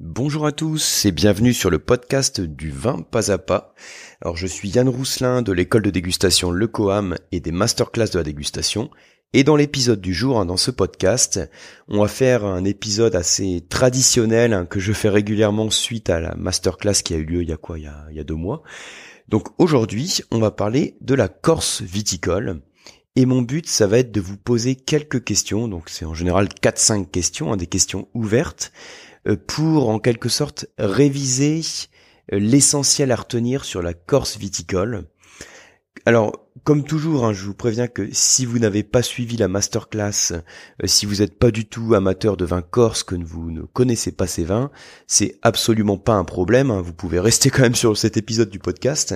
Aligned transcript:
Bonjour 0.00 0.46
à 0.46 0.52
tous 0.52 1.06
et 1.06 1.10
bienvenue 1.10 1.52
sur 1.52 1.70
le 1.70 1.80
podcast 1.80 2.40
du 2.40 2.70
vin 2.70 3.02
pas 3.02 3.32
à 3.32 3.38
pas. 3.38 3.74
Alors 4.20 4.36
je 4.36 4.46
suis 4.46 4.68
Yann 4.68 4.88
Rousselin 4.88 5.42
de 5.42 5.50
l'école 5.50 5.82
de 5.82 5.90
dégustation 5.90 6.52
Le 6.52 6.68
Coam 6.68 7.16
et 7.32 7.40
des 7.40 7.50
masterclass 7.50 8.10
de 8.12 8.18
la 8.18 8.22
dégustation. 8.22 8.90
Et 9.32 9.42
dans 9.42 9.56
l'épisode 9.56 10.00
du 10.00 10.14
jour, 10.14 10.38
hein, 10.38 10.46
dans 10.46 10.56
ce 10.56 10.70
podcast, 10.70 11.40
on 11.88 12.02
va 12.02 12.06
faire 12.06 12.44
un 12.44 12.62
épisode 12.64 13.16
assez 13.16 13.66
traditionnel 13.68 14.52
hein, 14.52 14.66
que 14.66 14.78
je 14.78 14.92
fais 14.92 15.08
régulièrement 15.08 15.68
suite 15.68 16.10
à 16.10 16.20
la 16.20 16.36
masterclass 16.36 17.02
qui 17.02 17.14
a 17.14 17.16
eu 17.16 17.24
lieu 17.24 17.42
il 17.42 17.48
y 17.48 17.52
a 17.52 17.56
quoi? 17.56 17.76
Il 17.76 17.84
y 18.12 18.20
a, 18.20 18.24
deux 18.24 18.36
mois. 18.36 18.62
Donc 19.26 19.48
aujourd'hui, 19.58 20.20
on 20.30 20.38
va 20.38 20.52
parler 20.52 20.96
de 21.00 21.14
la 21.14 21.26
Corse 21.26 21.82
viticole. 21.82 22.60
Et 23.16 23.26
mon 23.26 23.42
but, 23.42 23.66
ça 23.66 23.88
va 23.88 23.98
être 23.98 24.12
de 24.12 24.20
vous 24.20 24.36
poser 24.36 24.76
quelques 24.76 25.24
questions. 25.24 25.66
Donc 25.66 25.88
c'est 25.88 26.04
en 26.04 26.14
général 26.14 26.46
4-5 26.46 27.10
questions, 27.10 27.52
hein, 27.52 27.56
des 27.56 27.66
questions 27.66 28.06
ouvertes 28.14 28.70
pour 29.36 29.88
en 29.88 29.98
quelque 29.98 30.28
sorte 30.28 30.66
réviser 30.78 31.60
euh, 32.32 32.38
l'essentiel 32.38 33.12
à 33.12 33.16
retenir 33.16 33.64
sur 33.64 33.82
la 33.82 33.94
Corse 33.94 34.38
viticole. 34.38 35.04
Alors, 36.06 36.48
comme 36.64 36.84
toujours, 36.84 37.24
hein, 37.24 37.32
je 37.32 37.44
vous 37.44 37.54
préviens 37.54 37.88
que 37.88 38.08
si 38.12 38.46
vous 38.46 38.58
n'avez 38.58 38.82
pas 38.82 39.02
suivi 39.02 39.36
la 39.36 39.48
masterclass, 39.48 40.32
euh, 40.32 40.40
si 40.86 41.06
vous 41.06 41.16
n'êtes 41.16 41.38
pas 41.38 41.50
du 41.50 41.66
tout 41.66 41.94
amateur 41.94 42.36
de 42.36 42.44
vin 42.44 42.62
corse, 42.62 43.02
que 43.02 43.14
vous 43.14 43.50
ne 43.50 43.62
connaissez 43.62 44.12
pas 44.12 44.26
ces 44.26 44.44
vins, 44.44 44.70
c'est 45.06 45.38
absolument 45.42 45.98
pas 45.98 46.14
un 46.14 46.24
problème. 46.24 46.70
Hein. 46.70 46.80
vous 46.80 46.94
pouvez 46.94 47.20
rester 47.20 47.50
quand 47.50 47.62
même 47.62 47.74
sur 47.74 47.96
cet 47.96 48.16
épisode 48.16 48.50
du 48.50 48.58
podcast, 48.58 49.14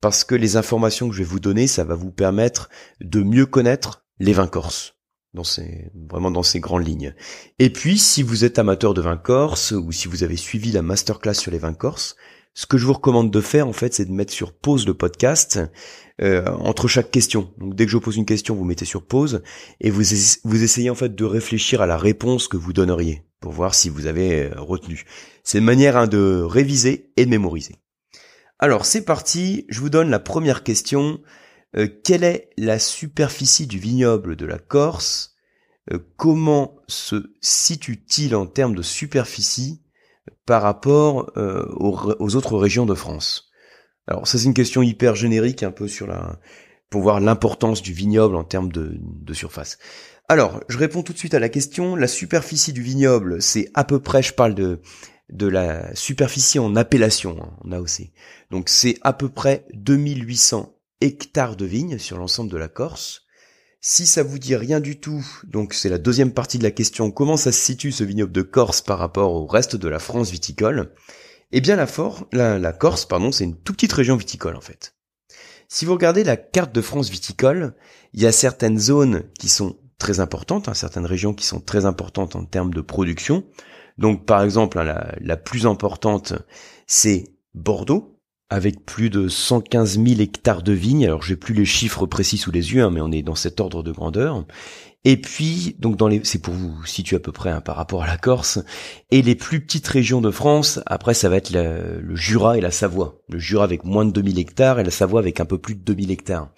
parce 0.00 0.24
que 0.24 0.34
les 0.34 0.56
informations 0.56 1.08
que 1.08 1.14
je 1.14 1.20
vais 1.20 1.28
vous 1.28 1.40
donner, 1.40 1.66
ça 1.66 1.84
va 1.84 1.94
vous 1.94 2.12
permettre 2.12 2.68
de 3.00 3.22
mieux 3.22 3.46
connaître 3.46 4.04
les 4.18 4.32
vins 4.32 4.48
corses 4.48 4.97
vraiment 6.08 6.30
dans 6.30 6.42
ces 6.42 6.60
grandes 6.60 6.86
lignes. 6.86 7.14
Et 7.58 7.70
puis, 7.70 7.98
si 7.98 8.22
vous 8.22 8.44
êtes 8.44 8.58
amateur 8.58 8.94
de 8.94 9.00
vin 9.00 9.16
corse 9.16 9.72
ou 9.72 9.92
si 9.92 10.08
vous 10.08 10.22
avez 10.22 10.36
suivi 10.36 10.72
la 10.72 10.82
masterclass 10.82 11.34
sur 11.34 11.50
les 11.50 11.58
vins 11.58 11.74
corses, 11.74 12.16
ce 12.54 12.66
que 12.66 12.76
je 12.76 12.86
vous 12.86 12.94
recommande 12.94 13.30
de 13.30 13.40
faire, 13.40 13.68
en 13.68 13.72
fait, 13.72 13.94
c'est 13.94 14.04
de 14.04 14.12
mettre 14.12 14.32
sur 14.32 14.52
pause 14.52 14.86
le 14.86 14.94
podcast 14.94 15.60
euh, 16.20 16.44
entre 16.46 16.88
chaque 16.88 17.10
question. 17.10 17.52
Donc, 17.58 17.76
dès 17.76 17.86
que 17.86 17.92
je 17.92 17.98
pose 17.98 18.16
une 18.16 18.26
question, 18.26 18.56
vous 18.56 18.64
mettez 18.64 18.84
sur 18.84 19.06
pause 19.06 19.42
et 19.80 19.90
vous, 19.90 20.02
vous 20.42 20.62
essayez 20.64 20.90
en 20.90 20.96
fait 20.96 21.14
de 21.14 21.24
réfléchir 21.24 21.80
à 21.80 21.86
la 21.86 21.96
réponse 21.96 22.48
que 22.48 22.56
vous 22.56 22.72
donneriez 22.72 23.22
pour 23.40 23.52
voir 23.52 23.74
si 23.74 23.88
vous 23.88 24.06
avez 24.06 24.46
euh, 24.46 24.54
retenu. 24.56 25.04
C'est 25.44 25.58
une 25.58 25.64
manière 25.64 25.96
hein, 25.96 26.08
de 26.08 26.42
réviser 26.42 27.12
et 27.16 27.24
de 27.24 27.30
mémoriser. 27.30 27.76
Alors, 28.58 28.86
c'est 28.86 29.04
parti. 29.04 29.64
Je 29.68 29.78
vous 29.78 29.90
donne 29.90 30.10
la 30.10 30.18
première 30.18 30.64
question. 30.64 31.20
Euh, 31.76 31.88
quelle 32.02 32.24
est 32.24 32.50
la 32.56 32.78
superficie 32.78 33.66
du 33.66 33.78
vignoble 33.78 34.36
de 34.36 34.46
la 34.46 34.58
Corse? 34.58 35.36
Euh, 35.92 35.98
Comment 36.16 36.76
se 36.86 37.30
situe-t-il 37.40 38.34
en 38.34 38.46
termes 38.46 38.74
de 38.74 38.82
superficie 38.82 39.82
par 40.46 40.62
rapport 40.62 41.30
euh, 41.36 41.66
aux, 41.76 42.36
autres 42.36 42.56
régions 42.56 42.86
de 42.86 42.94
France? 42.94 43.50
Alors 44.06 44.26
ça 44.26 44.38
c'est 44.38 44.46
une 44.46 44.54
question 44.54 44.82
hyper 44.82 45.14
générique 45.14 45.62
un 45.62 45.70
peu 45.70 45.86
sur 45.86 46.06
la 46.06 46.38
pour 46.88 47.02
voir 47.02 47.20
l'importance 47.20 47.82
du 47.82 47.92
vignoble 47.92 48.34
en 48.34 48.44
termes 48.44 48.72
de, 48.72 49.34
surface. 49.34 49.76
Alors, 50.26 50.62
je 50.70 50.78
réponds 50.78 51.02
tout 51.02 51.12
de 51.12 51.18
suite 51.18 51.34
à 51.34 51.38
la 51.38 51.50
question. 51.50 51.96
La 51.96 52.06
superficie 52.06 52.72
du 52.72 52.80
vignoble, 52.80 53.42
c'est 53.42 53.70
à 53.74 53.84
peu 53.84 54.00
près, 54.00 54.22
je 54.22 54.32
parle 54.32 54.54
de, 54.54 54.80
de 55.28 55.46
la 55.46 55.94
superficie 55.94 56.58
en 56.58 56.76
appellation, 56.76 57.36
hein, 57.42 57.50
en 57.62 57.72
AOC. 57.72 58.10
Donc 58.50 58.70
c'est 58.70 58.96
à 59.02 59.12
peu 59.12 59.28
près 59.28 59.66
2800 59.74 60.77
hectares 61.00 61.56
de 61.56 61.64
vignes 61.64 61.98
sur 61.98 62.18
l'ensemble 62.18 62.50
de 62.50 62.56
la 62.56 62.68
Corse. 62.68 63.22
Si 63.80 64.06
ça 64.06 64.24
vous 64.24 64.38
dit 64.38 64.56
rien 64.56 64.80
du 64.80 64.98
tout, 64.98 65.24
donc 65.44 65.72
c'est 65.72 65.88
la 65.88 65.98
deuxième 65.98 66.32
partie 66.32 66.58
de 66.58 66.64
la 66.64 66.72
question, 66.72 67.12
comment 67.12 67.36
ça 67.36 67.52
se 67.52 67.60
situe 67.60 67.92
ce 67.92 68.02
vignoble 68.02 68.32
de 68.32 68.42
Corse 68.42 68.80
par 68.80 68.98
rapport 68.98 69.32
au 69.32 69.46
reste 69.46 69.76
de 69.76 69.88
la 69.88 70.00
France 70.00 70.30
viticole? 70.30 70.92
Eh 71.52 71.60
bien 71.60 71.76
la, 71.76 72.72
Corse, 72.72 73.06
pardon, 73.06 73.30
c'est 73.30 73.44
une 73.44 73.56
toute 73.56 73.76
petite 73.76 73.92
région 73.92 74.16
viticole 74.16 74.56
en 74.56 74.60
fait. 74.60 74.94
Si 75.68 75.84
vous 75.84 75.92
regardez 75.92 76.24
la 76.24 76.36
carte 76.36 76.74
de 76.74 76.80
France 76.80 77.08
viticole, 77.08 77.74
il 78.14 78.20
y 78.20 78.26
a 78.26 78.32
certaines 78.32 78.78
zones 78.78 79.22
qui 79.38 79.48
sont 79.48 79.78
très 79.98 80.18
importantes, 80.18 80.68
hein, 80.68 80.74
certaines 80.74 81.06
régions 81.06 81.34
qui 81.34 81.46
sont 81.46 81.60
très 81.60 81.86
importantes 81.86 82.34
en 82.36 82.44
termes 82.44 82.74
de 82.74 82.80
production. 82.80 83.44
Donc 83.96 84.26
par 84.26 84.42
exemple, 84.42 84.78
hein, 84.78 85.12
la 85.20 85.36
plus 85.36 85.66
importante, 85.66 86.34
c'est 86.86 87.24
Bordeaux, 87.54 88.17
avec 88.50 88.84
plus 88.84 89.10
de 89.10 89.28
115 89.28 89.98
000 90.02 90.20
hectares 90.20 90.62
de 90.62 90.72
vignes. 90.72 91.04
Alors 91.04 91.22
j'ai 91.22 91.36
plus 91.36 91.54
les 91.54 91.64
chiffres 91.64 92.06
précis 92.06 92.38
sous 92.38 92.50
les 92.50 92.72
yeux, 92.72 92.82
hein, 92.82 92.90
mais 92.90 93.00
on 93.00 93.12
est 93.12 93.22
dans 93.22 93.34
cet 93.34 93.60
ordre 93.60 93.82
de 93.82 93.92
grandeur. 93.92 94.44
Et 95.04 95.16
puis, 95.16 95.76
donc 95.78 95.96
dans 95.96 96.08
les, 96.08 96.20
c'est 96.24 96.40
pour 96.40 96.54
vous 96.54 96.84
situer 96.84 97.16
à 97.16 97.20
peu 97.20 97.32
près 97.32 97.50
hein, 97.50 97.60
par 97.60 97.76
rapport 97.76 98.02
à 98.02 98.06
la 98.06 98.16
Corse. 98.16 98.58
Et 99.10 99.22
les 99.22 99.34
plus 99.34 99.60
petites 99.60 99.86
régions 99.86 100.20
de 100.20 100.30
France, 100.30 100.80
après 100.86 101.14
ça 101.14 101.28
va 101.28 101.36
être 101.36 101.50
le 101.52 102.16
Jura 102.16 102.58
et 102.58 102.60
la 102.60 102.70
Savoie. 102.70 103.20
Le 103.28 103.38
Jura 103.38 103.64
avec 103.64 103.84
moins 103.84 104.04
de 104.04 104.10
2000 104.10 104.38
hectares 104.38 104.80
et 104.80 104.84
la 104.84 104.90
Savoie 104.90 105.20
avec 105.20 105.40
un 105.40 105.44
peu 105.44 105.58
plus 105.58 105.74
de 105.74 105.80
2000 105.80 106.10
hectares. 106.10 106.50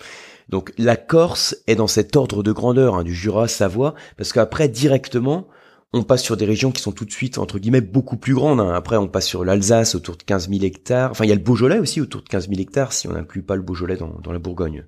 Donc 0.49 0.73
la 0.79 0.97
Corse 0.97 1.57
est 1.69 1.77
dans 1.77 1.87
cet 1.87 2.17
ordre 2.17 2.43
de 2.43 2.51
grandeur 2.51 2.97
hein, 2.97 3.05
du 3.05 3.15
Jura, 3.15 3.47
Savoie, 3.47 3.95
parce 4.17 4.33
qu'après 4.33 4.69
directement, 4.69 5.47
on 5.93 6.05
passe 6.05 6.23
sur 6.23 6.37
des 6.37 6.45
régions 6.45 6.71
qui 6.71 6.81
sont 6.81 6.93
tout 6.93 7.05
de 7.05 7.11
suite, 7.11 7.39
entre 7.39 7.59
guillemets, 7.59 7.81
beaucoup 7.81 8.17
plus 8.17 8.35
grandes. 8.35 8.61
Hein. 8.61 8.73
Après, 8.73 8.97
on 8.97 9.09
passe 9.09 9.27
sur 9.27 9.45
l'Alsace 9.45 9.97
autour 9.97 10.17
de 10.17 10.23
15 10.23 10.49
000 10.49 10.63
hectares. 10.63 11.11
Enfin, 11.11 11.25
il 11.25 11.29
y 11.29 11.33
a 11.33 11.35
le 11.35 11.41
Beaujolais 11.41 11.81
aussi 11.81 12.01
autour 12.01 12.23
de 12.23 12.29
15 12.29 12.49
000 12.49 12.61
hectares, 12.61 12.93
si 12.93 13.09
on 13.09 13.13
n'inclut 13.13 13.43
pas 13.43 13.57
le 13.57 13.63
Beaujolais 13.63 13.97
dans, 13.97 14.21
dans, 14.23 14.31
la 14.31 14.39
Bourgogne. 14.39 14.87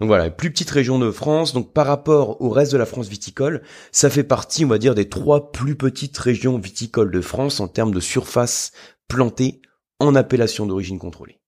Donc 0.00 0.08
voilà, 0.08 0.28
plus 0.30 0.50
petite 0.50 0.70
région 0.70 0.98
de 0.98 1.12
France. 1.12 1.52
Donc 1.52 1.72
par 1.72 1.86
rapport 1.86 2.40
au 2.42 2.50
reste 2.50 2.72
de 2.72 2.78
la 2.78 2.86
France 2.86 3.08
viticole, 3.08 3.62
ça 3.92 4.10
fait 4.10 4.24
partie, 4.24 4.64
on 4.64 4.68
va 4.68 4.78
dire, 4.78 4.96
des 4.96 5.08
trois 5.08 5.52
plus 5.52 5.76
petites 5.76 6.18
régions 6.18 6.58
viticoles 6.58 7.12
de 7.12 7.20
France 7.20 7.60
en 7.60 7.68
termes 7.68 7.94
de 7.94 8.00
surface 8.00 8.72
plantée 9.06 9.62
en 10.00 10.16
appellation 10.16 10.66
d'origine 10.66 10.98
contrôlée. 10.98 11.38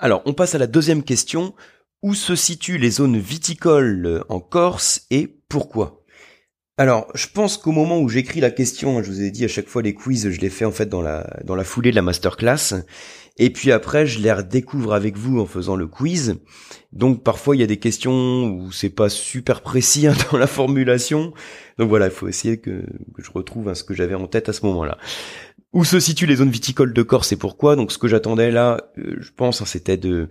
Alors, 0.00 0.22
on 0.26 0.32
passe 0.32 0.56
à 0.56 0.58
la 0.58 0.66
deuxième 0.66 1.04
question. 1.04 1.54
Où 2.02 2.14
se 2.14 2.36
situent 2.36 2.76
les 2.76 2.90
zones 2.90 3.16
viticoles 3.16 4.24
en 4.28 4.38
Corse 4.38 5.06
et 5.10 5.38
pourquoi? 5.48 6.03
Alors, 6.76 7.06
je 7.14 7.28
pense 7.32 7.56
qu'au 7.56 7.70
moment 7.70 8.00
où 8.00 8.08
j'écris 8.08 8.40
la 8.40 8.50
question, 8.50 9.00
je 9.00 9.08
vous 9.08 9.22
ai 9.22 9.30
dit 9.30 9.44
à 9.44 9.48
chaque 9.48 9.68
fois 9.68 9.80
les 9.80 9.94
quiz, 9.94 10.28
je 10.28 10.40
les 10.40 10.50
fais 10.50 10.64
en 10.64 10.72
fait 10.72 10.86
dans 10.86 11.02
la 11.02 11.24
dans 11.44 11.54
la 11.54 11.62
foulée 11.62 11.90
de 11.90 11.96
la 11.96 12.02
masterclass. 12.02 12.82
Et 13.36 13.50
puis 13.50 13.72
après, 13.72 14.06
je 14.06 14.20
les 14.20 14.32
redécouvre 14.32 14.92
avec 14.92 15.16
vous 15.16 15.40
en 15.40 15.46
faisant 15.46 15.76
le 15.76 15.86
quiz. 15.86 16.36
Donc 16.92 17.22
parfois, 17.22 17.56
il 17.56 17.60
y 17.60 17.64
a 17.64 17.68
des 17.68 17.78
questions 17.78 18.44
où 18.44 18.72
c'est 18.72 18.90
pas 18.90 19.08
super 19.08 19.60
précis 19.60 20.06
hein, 20.06 20.14
dans 20.32 20.38
la 20.38 20.46
formulation. 20.46 21.32
Donc 21.78 21.88
voilà, 21.88 22.06
il 22.06 22.12
faut 22.12 22.28
essayer 22.28 22.58
que, 22.58 22.84
je 23.18 23.30
retrouve 23.32 23.68
hein, 23.68 23.74
ce 23.74 23.84
que 23.84 23.94
j'avais 23.94 24.14
en 24.14 24.26
tête 24.26 24.48
à 24.48 24.52
ce 24.52 24.66
moment-là. 24.66 24.98
Où 25.72 25.84
se 25.84 25.98
situent 25.98 26.26
les 26.26 26.36
zones 26.36 26.50
viticoles 26.50 26.92
de 26.92 27.02
Corse 27.02 27.32
et 27.32 27.36
pourquoi? 27.36 27.74
Donc 27.74 27.90
ce 27.90 27.98
que 27.98 28.06
j'attendais 28.06 28.52
là, 28.52 28.80
euh, 28.98 29.16
je 29.18 29.30
pense, 29.34 29.60
hein, 29.60 29.64
c'était 29.66 29.96
de 29.96 30.28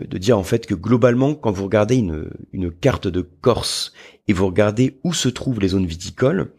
de 0.00 0.18
dire 0.18 0.38
en 0.38 0.42
fait 0.42 0.66
que 0.66 0.74
globalement, 0.74 1.34
quand 1.34 1.52
vous 1.52 1.64
regardez 1.64 1.96
une, 1.96 2.30
une 2.52 2.70
carte 2.70 3.08
de 3.08 3.20
Corse 3.20 3.92
et 4.28 4.32
vous 4.32 4.46
regardez 4.46 5.00
où 5.04 5.12
se 5.12 5.28
trouvent 5.28 5.60
les 5.60 5.68
zones 5.68 5.86
viticoles, 5.86 6.52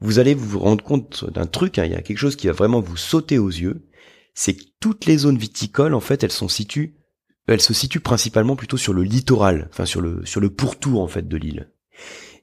vous 0.00 0.18
allez 0.18 0.34
vous 0.34 0.58
rendre 0.58 0.84
compte 0.84 1.28
d'un 1.30 1.46
truc, 1.46 1.78
hein, 1.78 1.84
il 1.84 1.92
y 1.92 1.96
a 1.96 2.02
quelque 2.02 2.18
chose 2.18 2.36
qui 2.36 2.46
va 2.46 2.52
vraiment 2.52 2.80
vous 2.80 2.96
sauter 2.96 3.38
aux 3.38 3.48
yeux, 3.48 3.88
c'est 4.34 4.54
que 4.54 4.64
toutes 4.80 5.06
les 5.06 5.18
zones 5.18 5.38
viticoles, 5.38 5.94
en 5.94 6.00
fait, 6.00 6.22
elles 6.22 6.30
sont 6.30 6.48
situées, 6.48 6.94
elles 7.48 7.60
se 7.60 7.74
situent 7.74 8.00
principalement 8.00 8.56
plutôt 8.56 8.76
sur 8.76 8.92
le 8.92 9.02
littoral, 9.02 9.68
enfin 9.72 9.86
sur 9.86 10.00
le 10.00 10.24
sur 10.24 10.40
le 10.40 10.50
pourtour 10.50 11.00
en 11.00 11.08
fait 11.08 11.26
de 11.26 11.36
l'île. 11.36 11.70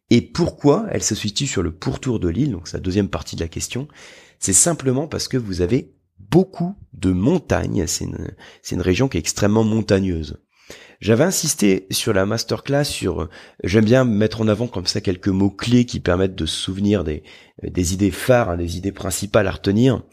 Et 0.09 0.21
pourquoi 0.21 0.87
elles 0.91 1.03
se 1.03 1.15
situent 1.15 1.47
sur 1.47 1.63
le 1.63 1.71
pourtour 1.71 2.19
de 2.19 2.27
l'île, 2.27 2.51
donc 2.51 2.67
c'est 2.67 2.77
la 2.77 2.83
deuxième 2.83 3.09
partie 3.09 3.35
de 3.35 3.41
la 3.41 3.47
question, 3.47 3.87
c'est 4.39 4.53
simplement 4.53 5.07
parce 5.07 5.27
que 5.27 5.37
vous 5.37 5.61
avez 5.61 5.94
beaucoup 6.31 6.75
de 6.93 7.11
montagnes. 7.11 7.85
C'est 7.87 8.05
une, 8.05 8.81
région 8.81 9.07
qui 9.07 9.17
est 9.17 9.19
extrêmement 9.19 9.63
montagneuse. 9.63 10.37
J'avais 11.01 11.25
insisté 11.25 11.87
sur 11.91 12.13
la 12.13 12.25
masterclass 12.25 12.85
sur, 12.85 13.29
j'aime 13.63 13.85
bien 13.85 14.05
mettre 14.05 14.41
en 14.41 14.47
avant 14.47 14.67
comme 14.67 14.87
ça 14.87 15.01
quelques 15.01 15.27
mots 15.27 15.51
clés 15.51 15.85
qui 15.85 15.99
permettent 15.99 16.35
de 16.35 16.45
se 16.45 16.55
souvenir 16.55 17.03
des, 17.03 17.23
des 17.63 17.93
idées 17.93 18.11
phares, 18.11 18.51
hein, 18.51 18.57
des 18.57 18.77
idées 18.77 18.93
principales 18.93 19.47
à 19.47 19.51
retenir. 19.51 20.03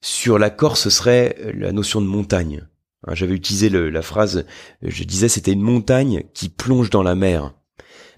Sur 0.00 0.38
la 0.38 0.50
Corse, 0.50 0.82
ce 0.82 0.90
serait 0.90 1.36
la 1.54 1.72
notion 1.72 2.00
de 2.00 2.06
montagne. 2.06 2.66
Hein, 3.06 3.14
j'avais 3.14 3.34
utilisé 3.34 3.68
la 3.68 4.02
phrase, 4.02 4.46
je 4.82 5.04
disais 5.04 5.28
c'était 5.28 5.52
une 5.52 5.60
montagne 5.60 6.24
qui 6.32 6.48
plonge 6.48 6.90
dans 6.90 7.02
la 7.02 7.14
mer. 7.14 7.54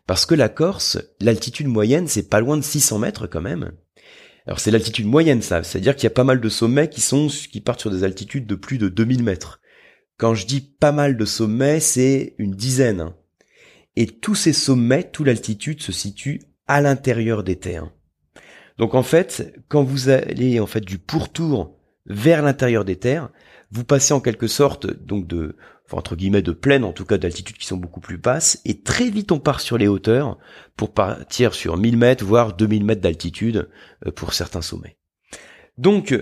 Parce 0.06 0.26
que 0.26 0.36
la 0.36 0.48
Corse, 0.48 0.98
l'altitude 1.20 1.66
moyenne, 1.66 2.06
c'est 2.06 2.28
pas 2.28 2.40
loin 2.40 2.56
de 2.56 2.62
600 2.62 3.00
mètres 3.00 3.26
quand 3.26 3.40
même. 3.40 3.72
Alors 4.46 4.60
c'est 4.60 4.70
l'altitude 4.70 5.06
moyenne 5.06 5.42
ça, 5.42 5.62
c'est-à-dire 5.62 5.96
qu'il 5.96 6.04
y 6.04 6.06
a 6.06 6.10
pas 6.10 6.24
mal 6.24 6.40
de 6.40 6.48
sommets 6.48 6.88
qui 6.88 7.00
sont 7.00 7.26
qui 7.26 7.60
partent 7.60 7.80
sur 7.80 7.90
des 7.90 8.04
altitudes 8.04 8.46
de 8.46 8.54
plus 8.54 8.78
de 8.78 8.88
2000 8.88 9.24
mètres. 9.24 9.60
Quand 10.18 10.34
je 10.34 10.46
dis 10.46 10.60
pas 10.60 10.92
mal 10.92 11.16
de 11.16 11.24
sommets, 11.24 11.80
c'est 11.80 12.34
une 12.38 12.52
dizaine. 12.52 13.00
Hein. 13.00 13.16
Et 13.96 14.06
tous 14.06 14.34
ces 14.34 14.52
sommets, 14.52 15.02
toute 15.02 15.26
l'altitude 15.26 15.82
se 15.82 15.92
situe 15.92 16.42
à 16.68 16.80
l'intérieur 16.80 17.42
des 17.42 17.56
terres. 17.56 17.90
Donc 18.78 18.94
en 18.94 19.02
fait, 19.02 19.54
quand 19.68 19.82
vous 19.82 20.10
allez 20.10 20.60
en 20.60 20.66
fait 20.66 20.84
du 20.84 20.98
pourtour 20.98 21.76
vers 22.06 22.42
l'intérieur 22.42 22.84
des 22.84 22.96
terres, 22.96 23.30
vous 23.70 23.84
passez 23.84 24.14
en 24.14 24.20
quelque 24.20 24.46
sorte 24.46 24.86
donc 24.86 25.26
de 25.26 25.56
entre 25.92 26.16
guillemets 26.16 26.42
de 26.42 26.52
plaine, 26.52 26.84
en 26.84 26.92
tout 26.92 27.04
cas 27.04 27.18
d'altitudes 27.18 27.56
qui 27.56 27.66
sont 27.66 27.76
beaucoup 27.76 28.00
plus 28.00 28.18
basses, 28.18 28.60
et 28.64 28.80
très 28.80 29.10
vite 29.10 29.32
on 29.32 29.38
part 29.38 29.60
sur 29.60 29.78
les 29.78 29.88
hauteurs 29.88 30.38
pour 30.76 30.92
partir 30.92 31.54
sur 31.54 31.76
1000 31.76 31.96
mètres, 31.96 32.24
voire 32.24 32.54
2000 32.54 32.84
mètres 32.84 33.00
d'altitude 33.00 33.68
euh, 34.06 34.10
pour 34.10 34.34
certains 34.34 34.62
sommets. 34.62 34.96
Donc, 35.78 36.14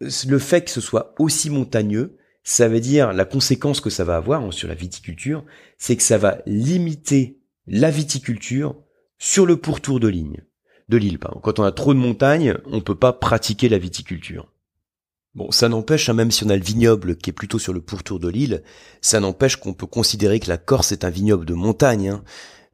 le 0.00 0.38
fait 0.38 0.64
que 0.64 0.70
ce 0.70 0.80
soit 0.80 1.14
aussi 1.18 1.50
montagneux, 1.50 2.16
ça 2.42 2.68
veut 2.68 2.80
dire 2.80 3.12
la 3.12 3.24
conséquence 3.24 3.80
que 3.80 3.90
ça 3.90 4.04
va 4.04 4.16
avoir 4.16 4.42
hein, 4.42 4.50
sur 4.50 4.68
la 4.68 4.74
viticulture, 4.74 5.44
c'est 5.78 5.96
que 5.96 6.02
ça 6.02 6.18
va 6.18 6.38
limiter 6.46 7.38
la 7.66 7.90
viticulture 7.90 8.76
sur 9.18 9.46
le 9.46 9.56
pourtour 9.56 10.00
de 10.00 10.08
ligne, 10.08 10.42
de 10.88 10.96
l'île. 10.96 11.18
Quand 11.18 11.58
on 11.58 11.64
a 11.64 11.72
trop 11.72 11.92
de 11.92 11.98
montagnes, 11.98 12.56
on 12.66 12.80
peut 12.80 12.94
pas 12.94 13.12
pratiquer 13.12 13.68
la 13.68 13.78
viticulture. 13.78 14.50
Bon, 15.34 15.50
ça 15.52 15.68
n'empêche, 15.68 16.08
hein, 16.08 16.14
même 16.14 16.32
si 16.32 16.44
on 16.44 16.48
a 16.48 16.56
le 16.56 16.62
vignoble 16.62 17.16
qui 17.16 17.30
est 17.30 17.32
plutôt 17.32 17.58
sur 17.58 17.72
le 17.72 17.80
pourtour 17.80 18.18
de 18.18 18.28
l'île, 18.28 18.62
ça 19.00 19.20
n'empêche 19.20 19.56
qu'on 19.56 19.74
peut 19.74 19.86
considérer 19.86 20.40
que 20.40 20.48
la 20.48 20.58
Corse 20.58 20.90
est 20.90 21.04
un 21.04 21.10
vignoble 21.10 21.46
de 21.46 21.54
montagne. 21.54 22.08
Hein. 22.08 22.24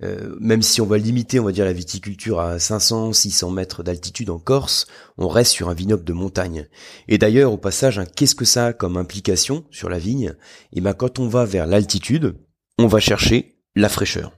Euh, 0.02 0.36
même 0.40 0.62
si 0.62 0.80
on 0.80 0.86
va 0.86 0.98
limiter, 0.98 1.40
on 1.40 1.44
va 1.44 1.52
dire, 1.52 1.64
la 1.64 1.72
viticulture 1.72 2.40
à 2.40 2.58
500, 2.58 3.12
600 3.12 3.50
mètres 3.50 3.82
d'altitude 3.82 4.30
en 4.30 4.38
Corse, 4.38 4.86
on 5.16 5.28
reste 5.28 5.52
sur 5.52 5.68
un 5.68 5.74
vignoble 5.74 6.04
de 6.04 6.12
montagne. 6.12 6.68
Et 7.08 7.18
d'ailleurs, 7.18 7.52
au 7.52 7.58
passage, 7.58 7.98
hein, 7.98 8.04
qu'est-ce 8.04 8.34
que 8.34 8.44
ça 8.44 8.66
a 8.66 8.72
comme 8.72 8.96
implication 8.96 9.64
sur 9.70 9.88
la 9.88 9.98
vigne? 9.98 10.34
Eh 10.72 10.80
ben, 10.80 10.92
quand 10.92 11.18
on 11.18 11.28
va 11.28 11.44
vers 11.44 11.66
l'altitude, 11.66 12.36
on 12.78 12.86
va 12.86 13.00
chercher 13.00 13.58
la 13.74 13.88
fraîcheur. 13.88 14.35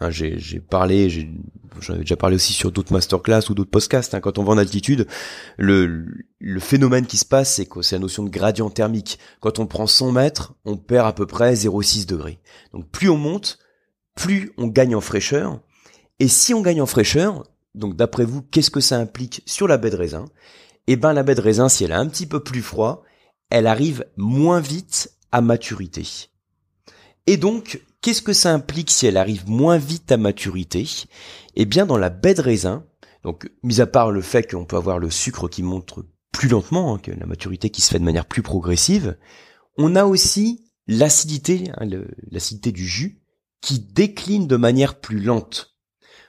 Hein, 0.00 0.10
j'ai 0.10 0.60
parlé, 0.60 1.10
j'en 1.80 1.94
ai 1.94 1.98
déjà 1.98 2.16
parlé 2.16 2.36
aussi 2.36 2.52
sur 2.52 2.70
d'autres 2.70 2.92
masterclass 2.92 3.50
ou 3.50 3.54
d'autres 3.54 3.70
podcasts. 3.70 4.14
Hein, 4.14 4.20
quand 4.20 4.38
on 4.38 4.44
va 4.44 4.52
en 4.52 4.58
altitude, 4.58 5.08
le, 5.56 6.06
le 6.38 6.60
phénomène 6.60 7.06
qui 7.06 7.16
se 7.16 7.24
passe, 7.24 7.54
c'est 7.54 7.66
que 7.66 7.82
c'est 7.82 7.96
la 7.96 8.00
notion 8.00 8.22
de 8.22 8.30
gradient 8.30 8.70
thermique. 8.70 9.18
Quand 9.40 9.58
on 9.58 9.66
prend 9.66 9.88
100 9.88 10.12
mètres, 10.12 10.54
on 10.64 10.76
perd 10.76 11.06
à 11.08 11.12
peu 11.12 11.26
près 11.26 11.54
0,6 11.54 12.06
degrés. 12.06 12.38
Donc 12.72 12.88
plus 12.90 13.08
on 13.08 13.16
monte, 13.16 13.58
plus 14.14 14.52
on 14.56 14.68
gagne 14.68 14.94
en 14.94 15.00
fraîcheur. 15.00 15.60
Et 16.20 16.28
si 16.28 16.54
on 16.54 16.62
gagne 16.62 16.80
en 16.80 16.86
fraîcheur, 16.86 17.44
donc 17.74 17.96
d'après 17.96 18.24
vous, 18.24 18.42
qu'est-ce 18.42 18.70
que 18.70 18.80
ça 18.80 18.98
implique 18.98 19.42
sur 19.46 19.66
la 19.66 19.78
baie 19.78 19.90
de 19.90 19.96
raisin? 19.96 20.26
Eh 20.86 20.96
ben 20.96 21.12
la 21.12 21.22
baie 21.24 21.34
de 21.34 21.40
raisin, 21.40 21.68
si 21.68 21.84
elle 21.84 21.90
est 21.90 21.94
un 21.94 22.08
petit 22.08 22.26
peu 22.26 22.40
plus 22.40 22.62
froid, 22.62 23.02
elle 23.50 23.66
arrive 23.66 24.06
moins 24.16 24.60
vite 24.60 25.12
à 25.32 25.40
maturité. 25.40 26.28
Et 27.26 27.36
donc, 27.36 27.80
qu'est-ce 28.00 28.22
que 28.22 28.32
ça 28.32 28.52
implique 28.52 28.90
si 28.90 29.06
elle 29.06 29.16
arrive 29.16 29.48
moins 29.48 29.78
vite 29.78 30.12
à 30.12 30.16
maturité? 30.16 30.88
Eh 31.54 31.64
bien, 31.64 31.86
dans 31.86 31.98
la 31.98 32.10
baie 32.10 32.34
de 32.34 32.42
raisin, 32.42 32.84
donc 33.24 33.50
mis 33.62 33.80
à 33.80 33.86
part 33.86 34.10
le 34.10 34.22
fait 34.22 34.50
qu'on 34.50 34.64
peut 34.64 34.76
avoir 34.76 34.98
le 34.98 35.10
sucre 35.10 35.48
qui 35.48 35.62
monte 35.62 35.94
plus 36.32 36.48
lentement, 36.48 36.94
hein, 36.94 36.98
que 36.98 37.10
la 37.10 37.26
maturité 37.26 37.70
qui 37.70 37.82
se 37.82 37.90
fait 37.90 37.98
de 37.98 38.04
manière 38.04 38.26
plus 38.26 38.42
progressive, 38.42 39.16
on 39.76 39.96
a 39.96 40.04
aussi 40.04 40.64
l'acidité, 40.86 41.70
hein, 41.76 41.86
l'acidité 42.30 42.72
du 42.72 42.86
jus, 42.86 43.22
qui 43.60 43.80
décline 43.80 44.46
de 44.46 44.56
manière 44.56 45.00
plus 45.00 45.20
lente. 45.20 45.76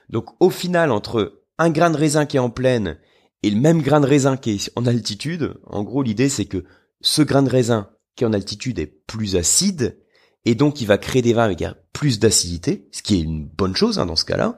Donc 0.08 0.26
au 0.40 0.50
final, 0.50 0.90
entre 0.90 1.44
un 1.58 1.70
grain 1.70 1.90
de 1.90 1.96
raisin 1.96 2.26
qui 2.26 2.36
est 2.36 2.40
en 2.40 2.50
plaine 2.50 2.98
et 3.42 3.50
le 3.50 3.60
même 3.60 3.82
grain 3.82 4.00
de 4.00 4.06
raisin 4.06 4.36
qui 4.36 4.52
est 4.52 4.72
en 4.76 4.86
altitude, 4.86 5.54
en 5.66 5.84
gros 5.84 6.02
l'idée 6.02 6.28
c'est 6.28 6.46
que 6.46 6.64
ce 7.00 7.22
grain 7.22 7.42
de 7.42 7.50
raisin 7.50 7.90
qui 8.16 8.24
est 8.24 8.26
en 8.26 8.32
altitude 8.32 8.78
est 8.78 8.86
plus 9.06 9.36
acide 9.36 9.99
et 10.44 10.54
donc 10.54 10.80
il 10.80 10.86
va 10.86 10.98
créer 10.98 11.22
des 11.22 11.32
vins 11.32 11.44
avec 11.44 11.62
plus 11.92 12.18
d'acidité, 12.18 12.88
ce 12.92 13.02
qui 13.02 13.16
est 13.16 13.22
une 13.22 13.46
bonne 13.46 13.76
chose 13.76 13.98
hein, 13.98 14.06
dans 14.06 14.16
ce 14.16 14.24
cas-là. 14.24 14.56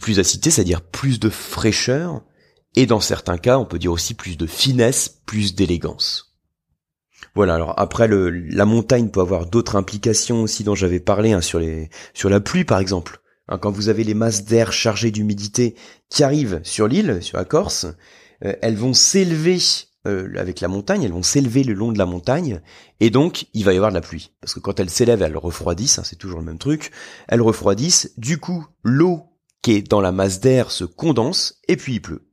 Plus 0.00 0.16
d'acidité, 0.16 0.50
c'est-à-dire 0.50 0.82
plus 0.82 1.18
de 1.18 1.28
fraîcheur, 1.28 2.22
et 2.76 2.86
dans 2.86 3.00
certains 3.00 3.38
cas, 3.38 3.58
on 3.58 3.66
peut 3.66 3.78
dire 3.78 3.92
aussi 3.92 4.14
plus 4.14 4.36
de 4.36 4.46
finesse, 4.46 5.20
plus 5.26 5.54
d'élégance. 5.54 6.36
Voilà. 7.34 7.54
Alors 7.54 7.74
après, 7.78 8.08
le, 8.08 8.30
la 8.30 8.64
montagne 8.64 9.10
peut 9.10 9.20
avoir 9.20 9.46
d'autres 9.46 9.76
implications 9.76 10.42
aussi 10.42 10.64
dont 10.64 10.74
j'avais 10.74 11.00
parlé 11.00 11.32
hein, 11.32 11.40
sur 11.40 11.58
les 11.58 11.90
sur 12.14 12.30
la 12.30 12.40
pluie 12.40 12.64
par 12.64 12.78
exemple. 12.78 13.20
Hein, 13.48 13.58
quand 13.58 13.70
vous 13.70 13.88
avez 13.88 14.04
les 14.04 14.14
masses 14.14 14.44
d'air 14.44 14.72
chargées 14.72 15.10
d'humidité 15.10 15.74
qui 16.08 16.22
arrivent 16.22 16.60
sur 16.62 16.88
l'île, 16.88 17.18
sur 17.22 17.38
la 17.38 17.44
Corse, 17.44 17.86
euh, 18.44 18.54
elles 18.62 18.76
vont 18.76 18.94
s'élever 18.94 19.58
euh, 20.06 20.32
avec 20.36 20.60
la 20.60 20.68
montagne, 20.68 21.02
elles 21.02 21.12
vont 21.12 21.22
s'élever 21.22 21.64
le 21.64 21.74
long 21.74 21.92
de 21.92 21.98
la 21.98 22.06
montagne, 22.06 22.60
et 23.00 23.10
donc 23.10 23.46
il 23.54 23.64
va 23.64 23.72
y 23.72 23.76
avoir 23.76 23.90
de 23.90 23.96
la 23.96 24.00
pluie. 24.00 24.32
Parce 24.40 24.54
que 24.54 24.60
quand 24.60 24.80
elles 24.80 24.90
s'élèvent, 24.90 25.22
elles 25.22 25.36
refroidissent, 25.36 25.98
hein, 25.98 26.04
c'est 26.04 26.16
toujours 26.16 26.40
le 26.40 26.46
même 26.46 26.58
truc, 26.58 26.90
elles 27.28 27.42
refroidissent, 27.42 28.12
du 28.16 28.38
coup 28.38 28.66
l'eau 28.82 29.24
qui 29.62 29.72
est 29.72 29.82
dans 29.82 30.00
la 30.00 30.12
masse 30.12 30.40
d'air 30.40 30.70
se 30.70 30.84
condense, 30.84 31.60
et 31.68 31.76
puis 31.76 31.94
il 31.94 32.00
pleut. 32.00 32.26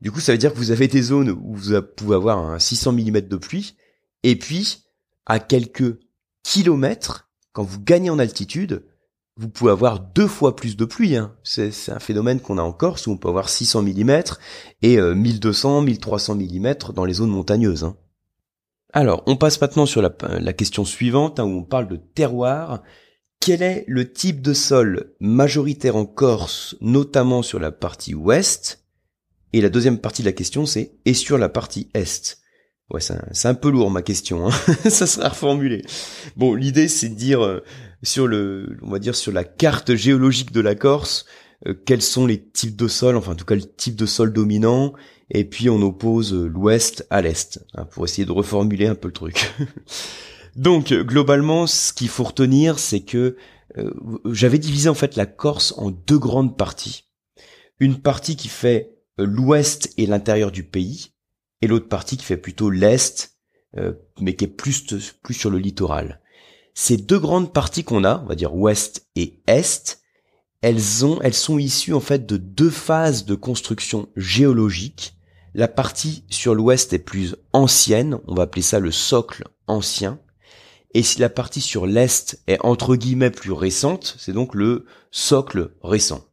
Du 0.00 0.10
coup 0.10 0.20
ça 0.20 0.32
veut 0.32 0.38
dire 0.38 0.52
que 0.52 0.58
vous 0.58 0.70
avez 0.70 0.88
des 0.88 1.02
zones 1.02 1.30
où 1.30 1.54
vous 1.54 1.82
pouvez 1.96 2.16
avoir 2.16 2.38
un 2.38 2.58
600 2.58 2.92
mm 2.92 3.20
de 3.22 3.36
pluie, 3.36 3.76
et 4.22 4.36
puis, 4.36 4.84
à 5.26 5.40
quelques 5.40 5.98
kilomètres, 6.42 7.30
quand 7.52 7.64
vous 7.64 7.80
gagnez 7.80 8.10
en 8.10 8.18
altitude, 8.18 8.84
vous 9.36 9.48
pouvez 9.48 9.70
avoir 9.70 10.00
deux 10.00 10.26
fois 10.26 10.56
plus 10.56 10.76
de 10.76 10.84
pluie. 10.84 11.16
Hein. 11.16 11.34
C'est, 11.42 11.72
un 11.88 11.98
phénomène 11.98 12.40
qu'on 12.40 12.58
a 12.58 12.62
en 12.62 12.72
Corse 12.72 13.06
où 13.06 13.12
on 13.12 13.16
peut 13.16 13.28
avoir 13.28 13.48
600 13.48 13.82
mm 13.82 14.22
et 14.82 15.00
1200, 15.00 15.82
1300 15.82 16.36
mm 16.36 16.74
dans 16.94 17.04
les 17.04 17.14
zones 17.14 17.30
montagneuses. 17.30 17.84
Hein. 17.84 17.96
Alors, 18.92 19.22
on 19.26 19.36
passe 19.36 19.60
maintenant 19.60 19.86
sur 19.86 20.02
la, 20.02 20.14
la 20.38 20.52
question 20.52 20.84
suivante 20.84 21.40
hein, 21.40 21.44
où 21.44 21.58
on 21.58 21.64
parle 21.64 21.88
de 21.88 21.96
terroir. 21.96 22.82
Quel 23.40 23.62
est 23.62 23.84
le 23.88 24.12
type 24.12 24.42
de 24.42 24.52
sol 24.52 25.14
majoritaire 25.18 25.96
en 25.96 26.04
Corse, 26.04 26.76
notamment 26.80 27.42
sur 27.42 27.58
la 27.58 27.72
partie 27.72 28.14
ouest? 28.14 28.84
Et 29.52 29.60
la 29.60 29.68
deuxième 29.68 29.98
partie 29.98 30.22
de 30.22 30.28
la 30.28 30.32
question, 30.32 30.66
c'est 30.66 30.92
et 31.04 31.14
sur 31.14 31.38
la 31.38 31.48
partie 31.48 31.90
est? 31.94 32.38
Ouais, 32.90 33.00
c'est 33.00 33.48
un, 33.48 33.54
peu 33.54 33.70
lourd 33.70 33.90
ma 33.90 34.02
question. 34.02 34.48
Hein. 34.48 34.50
ça 34.90 35.06
sera 35.06 35.30
reformulé. 35.30 35.82
Bon, 36.36 36.54
l'idée 36.54 36.88
c'est 36.88 37.08
de 37.08 37.14
dire 37.14 37.42
euh, 37.42 37.64
sur 38.02 38.26
le, 38.26 38.76
on 38.82 38.90
va 38.90 38.98
dire 38.98 39.14
sur 39.14 39.32
la 39.32 39.44
carte 39.44 39.94
géologique 39.94 40.52
de 40.52 40.60
la 40.60 40.74
Corse, 40.74 41.26
euh, 41.66 41.74
quels 41.86 42.02
sont 42.02 42.26
les 42.26 42.42
types 42.42 42.76
de 42.76 42.88
sol, 42.88 43.16
enfin 43.16 43.32
en 43.32 43.36
tout 43.36 43.44
cas 43.44 43.54
le 43.54 43.62
type 43.62 43.96
de 43.96 44.06
sol 44.06 44.32
dominant, 44.32 44.92
et 45.30 45.44
puis 45.44 45.70
on 45.70 45.80
oppose 45.82 46.34
euh, 46.34 46.46
l'ouest 46.46 47.06
à 47.10 47.22
l'est 47.22 47.60
hein, 47.74 47.84
pour 47.84 48.04
essayer 48.04 48.24
de 48.24 48.32
reformuler 48.32 48.86
un 48.86 48.94
peu 48.94 49.08
le 49.08 49.14
truc. 49.14 49.52
Donc 50.56 50.92
globalement, 50.92 51.66
ce 51.66 51.92
qu'il 51.92 52.08
faut 52.08 52.24
retenir, 52.24 52.78
c'est 52.78 53.00
que 53.00 53.36
j'avais 54.30 54.58
divisé 54.58 54.90
en 54.90 54.94
fait 54.94 55.16
la 55.16 55.24
Corse 55.24 55.72
en 55.78 55.90
deux 55.90 56.18
grandes 56.18 56.58
parties. 56.58 57.08
Une 57.80 57.98
partie 57.98 58.36
qui 58.36 58.48
fait 58.48 58.92
l'ouest 59.16 59.94
et 59.96 60.04
l'intérieur 60.04 60.52
du 60.52 60.62
pays, 60.62 61.12
et 61.62 61.66
l'autre 61.66 61.88
partie 61.88 62.16
qui 62.16 62.24
fait 62.24 62.36
plutôt 62.36 62.70
l'est, 62.70 63.36
euh, 63.78 63.92
mais 64.20 64.34
qui 64.34 64.44
est 64.44 64.48
plus 64.48 64.84
sur 65.30 65.50
le 65.50 65.58
littoral. 65.58 66.20
Ces 66.74 66.96
deux 66.96 67.18
grandes 67.18 67.52
parties 67.52 67.84
qu'on 67.84 68.04
a, 68.04 68.20
on 68.24 68.26
va 68.26 68.34
dire 68.34 68.54
ouest 68.54 69.06
et 69.14 69.40
est, 69.46 70.00
elles 70.62 71.04
ont, 71.04 71.18
elles 71.22 71.34
sont 71.34 71.58
issues 71.58 71.92
en 71.92 72.00
fait 72.00 72.24
de 72.24 72.36
deux 72.36 72.70
phases 72.70 73.24
de 73.24 73.34
construction 73.34 74.08
géologique. 74.16 75.16
La 75.54 75.68
partie 75.68 76.24
sur 76.30 76.54
l'ouest 76.54 76.92
est 76.92 76.98
plus 76.98 77.36
ancienne, 77.52 78.18
on 78.26 78.34
va 78.34 78.44
appeler 78.44 78.62
ça 78.62 78.78
le 78.78 78.90
socle 78.90 79.44
ancien. 79.66 80.18
Et 80.94 81.02
si 81.02 81.20
la 81.20 81.28
partie 81.28 81.60
sur 81.60 81.86
l'est 81.86 82.40
est 82.46 82.58
entre 82.64 82.96
guillemets 82.96 83.30
plus 83.30 83.52
récente, 83.52 84.16
c'est 84.18 84.32
donc 84.32 84.54
le 84.54 84.86
socle 85.10 85.72
récent. 85.82 86.24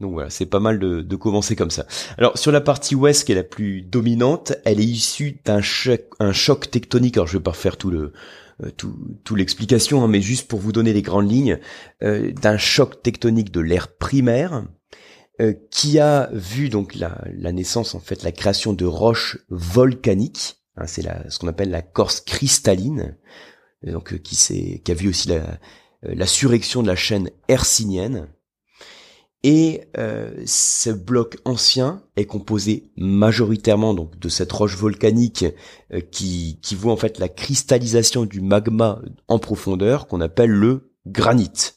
Donc 0.00 0.12
voilà, 0.12 0.30
c'est 0.30 0.46
pas 0.46 0.60
mal 0.60 0.78
de, 0.78 1.16
commencer 1.16 1.56
comme 1.56 1.72
ça. 1.72 1.86
Alors 2.18 2.38
sur 2.38 2.52
la 2.52 2.60
partie 2.60 2.94
ouest 2.94 3.24
qui 3.24 3.32
est 3.32 3.34
la 3.34 3.42
plus 3.42 3.82
dominante, 3.82 4.52
elle 4.64 4.80
est 4.80 4.84
issue 4.84 5.40
d'un 5.44 5.60
choc, 5.60 6.70
tectonique. 6.70 7.16
Alors 7.16 7.26
je 7.26 7.38
vais 7.38 7.42
pas 7.42 7.50
refaire 7.50 7.76
tout 7.76 7.90
le 7.90 8.12
euh, 8.62 8.70
tout, 8.76 9.34
l'explication, 9.34 10.02
hein, 10.02 10.08
mais 10.08 10.20
juste 10.20 10.48
pour 10.48 10.60
vous 10.60 10.72
donner 10.72 10.92
les 10.92 11.02
grandes 11.02 11.30
lignes, 11.30 11.58
euh, 12.02 12.32
d'un 12.32 12.58
choc 12.58 13.02
tectonique 13.02 13.52
de 13.52 13.60
l'ère 13.60 13.88
primaire 13.88 14.64
euh, 15.40 15.54
qui 15.70 15.98
a 15.98 16.28
vu 16.32 16.68
donc 16.68 16.94
la, 16.94 17.24
la, 17.32 17.52
naissance 17.52 17.94
en 17.94 18.00
fait 18.00 18.22
la 18.22 18.32
création 18.32 18.72
de 18.72 18.84
roches 18.84 19.38
volcaniques. 19.48 20.56
Hein, 20.76 20.86
c'est 20.86 21.02
ce 21.28 21.38
qu'on 21.40 21.48
appelle 21.48 21.70
la 21.70 21.82
Corse 21.82 22.20
cristalline, 22.20 23.16
donc 23.84 24.20
qui 24.22 24.36
qui 24.84 24.92
a 24.92 24.94
vu 24.94 25.08
aussi 25.08 25.28
la, 25.28 25.58
la 26.02 26.26
surrection 26.26 26.82
de 26.82 26.88
la 26.88 26.96
chaîne 26.96 27.30
hercynienne 27.48 28.28
et 29.44 29.82
euh, 29.96 30.32
ce 30.46 30.90
bloc 30.90 31.38
ancien 31.44 32.02
est 32.16 32.24
composé 32.24 32.90
majoritairement 32.96 33.94
donc 33.94 34.18
de 34.18 34.28
cette 34.28 34.50
roche 34.50 34.76
volcanique 34.76 35.44
euh, 35.92 36.00
qui, 36.00 36.58
qui 36.60 36.74
voit 36.74 36.92
en 36.92 36.96
fait 36.96 37.18
la 37.18 37.28
cristallisation 37.28 38.24
du 38.24 38.40
magma 38.40 39.00
en 39.28 39.38
profondeur 39.38 40.08
qu'on 40.08 40.20
appelle 40.20 40.50
le 40.50 40.92
granit. 41.06 41.74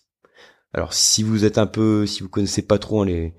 Alors 0.74 0.94
si 0.94 1.22
vous 1.22 1.46
êtes 1.46 1.60
un 1.60 1.68
peu, 1.68 2.08
si 2.08 2.24
vous 2.24 2.30
connaissez 2.30 2.64
pas 2.64 2.80
trop 2.80 3.04
les 3.04 3.36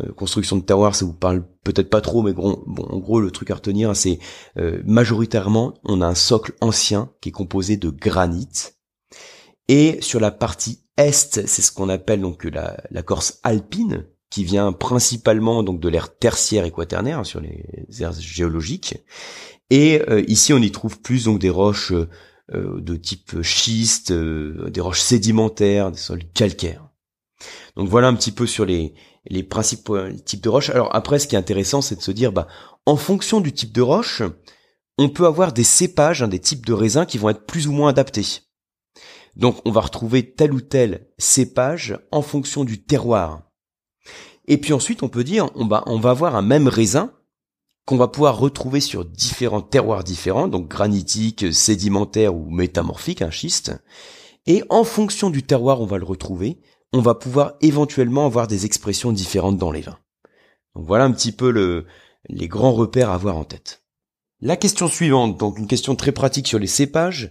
euh, 0.00 0.12
constructions 0.12 0.56
de 0.56 0.62
terroir, 0.62 0.94
ça 0.94 1.04
vous 1.04 1.12
parle 1.12 1.44
peut-être 1.64 1.90
pas 1.90 2.00
trop, 2.00 2.22
mais 2.22 2.32
bon, 2.32 2.62
bon, 2.66 2.84
en 2.84 2.98
gros 2.98 3.20
le 3.20 3.32
truc 3.32 3.50
à 3.50 3.56
retenir, 3.56 3.90
hein, 3.90 3.94
c'est 3.94 4.20
majoritairement 4.84 5.74
on 5.82 6.00
a 6.00 6.06
un 6.06 6.14
socle 6.14 6.54
ancien 6.60 7.10
qui 7.20 7.30
est 7.30 7.32
composé 7.32 7.76
de 7.76 7.90
granit. 7.90 8.74
Et 9.66 9.98
sur 10.02 10.20
la 10.20 10.30
partie 10.30 10.83
est, 10.96 11.46
c'est 11.46 11.62
ce 11.62 11.72
qu'on 11.72 11.88
appelle 11.88 12.20
donc 12.20 12.44
la, 12.44 13.02
Corse 13.02 13.40
alpine, 13.42 14.06
qui 14.30 14.44
vient 14.44 14.72
principalement 14.72 15.62
donc 15.62 15.80
de 15.80 15.88
l'ère 15.88 16.16
tertiaire 16.16 16.64
et 16.64 16.70
quaternaire 16.70 17.20
hein, 17.20 17.24
sur 17.24 17.40
les 17.40 17.64
aires 18.00 18.12
géologiques. 18.12 18.96
Et 19.70 20.02
euh, 20.08 20.22
ici, 20.28 20.52
on 20.52 20.58
y 20.58 20.70
trouve 20.70 21.00
plus 21.00 21.24
donc 21.24 21.40
des 21.40 21.50
roches 21.50 21.92
euh, 21.92 22.80
de 22.80 22.96
type 22.96 23.42
schiste, 23.42 24.10
euh, 24.10 24.68
des 24.70 24.80
roches 24.80 25.00
sédimentaires, 25.00 25.90
des 25.90 25.98
sols 25.98 26.24
calcaires. 26.34 26.88
Donc 27.76 27.88
voilà 27.88 28.08
un 28.08 28.14
petit 28.14 28.32
peu 28.32 28.46
sur 28.46 28.64
les, 28.64 28.94
les 29.26 29.42
principaux 29.42 29.98
types 30.24 30.42
de 30.42 30.48
roches. 30.48 30.70
Alors 30.70 30.94
après, 30.94 31.18
ce 31.18 31.26
qui 31.26 31.34
est 31.34 31.38
intéressant, 31.38 31.80
c'est 31.80 31.96
de 31.96 32.02
se 32.02 32.10
dire, 32.10 32.32
bah, 32.32 32.46
en 32.86 32.96
fonction 32.96 33.40
du 33.40 33.52
type 33.52 33.72
de 33.72 33.82
roche, 33.82 34.22
on 34.98 35.08
peut 35.08 35.26
avoir 35.26 35.52
des 35.52 35.64
cépages, 35.64 36.22
hein, 36.22 36.28
des 36.28 36.38
types 36.38 36.66
de 36.66 36.72
raisins 36.72 37.06
qui 37.06 37.18
vont 37.18 37.30
être 37.30 37.46
plus 37.46 37.66
ou 37.66 37.72
moins 37.72 37.88
adaptés. 37.88 38.42
Donc 39.36 39.56
on 39.64 39.70
va 39.70 39.80
retrouver 39.80 40.34
tel 40.34 40.52
ou 40.52 40.60
tel 40.60 41.08
cépage 41.18 41.98
en 42.12 42.22
fonction 42.22 42.64
du 42.64 42.82
terroir. 42.82 43.42
Et 44.46 44.58
puis 44.58 44.72
ensuite 44.72 45.02
on 45.02 45.08
peut 45.08 45.24
dire 45.24 45.50
on 45.54 45.66
va, 45.66 45.82
on 45.86 46.02
avoir 46.04 46.36
un 46.36 46.42
même 46.42 46.68
raisin 46.68 47.12
qu'on 47.86 47.96
va 47.96 48.08
pouvoir 48.08 48.38
retrouver 48.38 48.80
sur 48.80 49.04
différents 49.04 49.60
terroirs 49.60 50.04
différents, 50.04 50.48
donc 50.48 50.68
granitiques, 50.68 51.52
sédimentaires 51.52 52.34
ou 52.34 52.50
métamorphiques, 52.50 53.22
un 53.22 53.30
schiste. 53.30 53.72
Et 54.46 54.62
en 54.68 54.84
fonction 54.84 55.30
du 55.30 55.42
terroir, 55.42 55.80
on 55.80 55.86
va 55.86 55.98
le 55.98 56.04
retrouver. 56.04 56.60
On 56.92 57.00
va 57.00 57.14
pouvoir 57.14 57.54
éventuellement 57.60 58.26
avoir 58.26 58.46
des 58.46 58.66
expressions 58.66 59.12
différentes 59.12 59.58
dans 59.58 59.72
les 59.72 59.80
vins. 59.80 59.98
Donc 60.74 60.86
voilà 60.86 61.04
un 61.04 61.12
petit 61.12 61.32
peu 61.32 61.50
le, 61.50 61.86
les 62.28 62.48
grands 62.48 62.72
repères 62.72 63.10
à 63.10 63.14
avoir 63.14 63.36
en 63.36 63.44
tête. 63.44 63.82
La 64.40 64.56
question 64.56 64.88
suivante, 64.88 65.38
donc 65.38 65.58
une 65.58 65.66
question 65.66 65.96
très 65.96 66.12
pratique 66.12 66.48
sur 66.48 66.58
les 66.58 66.66
cépages. 66.66 67.30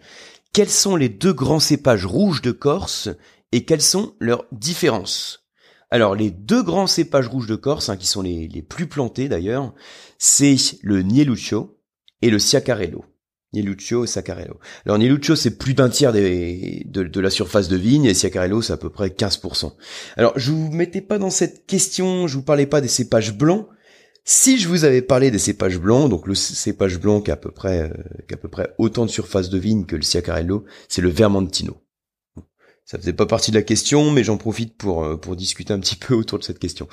Quels 0.53 0.69
sont 0.69 0.95
les 0.95 1.09
deux 1.09 1.33
grands 1.33 1.59
cépages 1.59 2.05
rouges 2.05 2.43
de 2.43 2.51
Corse 2.51 3.09
et 3.51 3.65
quelles 3.65 3.81
sont 3.81 4.13
leurs 4.19 4.45
différences? 4.51 5.47
Alors 5.89 6.13
les 6.13 6.29
deux 6.29 6.61
grands 6.61 6.85
cépages 6.85 7.27
rouges 7.27 7.47
de 7.47 7.55
Corse, 7.55 7.89
hein, 7.89 7.97
qui 7.97 8.05
sont 8.05 8.21
les, 8.21 8.61
plus 8.61 8.85
plantés 8.85 9.27
d'ailleurs, 9.27 9.73
c'est 10.19 10.55
le 10.83 11.01
Nieluccio 11.01 11.79
et 12.21 12.29
le 12.29 12.37
Siacarello. 12.37 13.03
Nieluccio 13.53 14.03
et 14.03 14.07
Saccarello. 14.07 14.59
Alors 14.85 14.99
Nieluccio 14.99 15.35
c'est 15.35 15.57
plus 15.57 15.73
d'un 15.73 15.89
tiers 15.89 16.13
de, 16.13 16.83
de, 16.85 17.19
la 17.19 17.29
surface 17.31 17.67
de 17.67 17.75
vigne 17.75 18.05
et 18.05 18.13
Siacarello 18.13 18.61
c'est 18.61 18.73
à 18.73 18.77
peu 18.77 18.91
près 18.91 19.07
15%. 19.07 19.73
Alors 20.17 20.33
je 20.35 20.51
vous 20.51 20.71
mettais 20.71 21.01
pas 21.01 21.17
dans 21.17 21.31
cette 21.31 21.65
question, 21.65 22.27
je 22.27 22.35
vous 22.35 22.43
parlais 22.43 22.67
pas 22.67 22.79
des 22.79 22.87
cépages 22.87 23.35
blancs. 23.35 23.67
Si 24.25 24.57
je 24.57 24.69
vous 24.69 24.85
avais 24.85 25.01
parlé 25.01 25.31
des 25.31 25.39
cépages 25.39 25.77
blancs, 25.77 26.09
donc 26.09 26.27
le 26.27 26.35
cépage 26.35 26.97
blanc 26.99 27.19
qui 27.19 27.31
a 27.31 27.33
à 27.33 27.37
peu 27.37 27.51
près, 27.51 27.81
euh, 27.81 27.93
qui 28.27 28.33
a 28.33 28.37
à 28.37 28.39
peu 28.39 28.47
près 28.47 28.73
autant 28.77 29.05
de 29.05 29.11
surface 29.11 29.49
de 29.49 29.57
vigne 29.57 29.85
que 29.85 29.97
le 29.97 30.01
Siacarello, 30.01 30.63
c'est 30.87 31.01
le 31.01 31.09
Vermentino. 31.09 31.77
Ça 32.85 32.97
faisait 32.97 33.13
pas 33.13 33.25
partie 33.25 33.51
de 33.51 33.57
la 33.57 33.63
question, 33.63 34.11
mais 34.11 34.23
j'en 34.23 34.37
profite 34.37 34.77
pour 34.77 35.03
euh, 35.03 35.17
pour 35.17 35.35
discuter 35.35 35.73
un 35.73 35.79
petit 35.79 35.97
peu 35.97 36.13
autour 36.15 36.39
de 36.39 36.43
cette 36.43 36.59
question. 36.59 36.87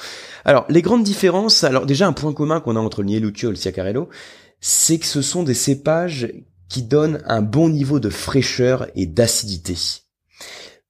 Alors, 0.44 0.66
les 0.68 0.82
grandes 0.82 1.04
différences, 1.04 1.62
alors 1.62 1.86
déjà 1.86 2.08
un 2.08 2.12
point 2.12 2.32
commun 2.32 2.60
qu'on 2.60 2.76
a 2.76 2.80
entre 2.80 3.02
le 3.02 3.08
Nieluccio 3.08 3.50
et 3.50 3.52
le 3.52 3.56
Siacarello, 3.56 4.08
c'est 4.60 4.98
que 4.98 5.06
ce 5.06 5.22
sont 5.22 5.44
des 5.44 5.54
cépages 5.54 6.32
qui 6.68 6.82
donnent 6.82 7.22
un 7.26 7.42
bon 7.42 7.68
niveau 7.68 8.00
de 8.00 8.10
fraîcheur 8.10 8.88
et 8.96 9.06
d'acidité. 9.06 9.76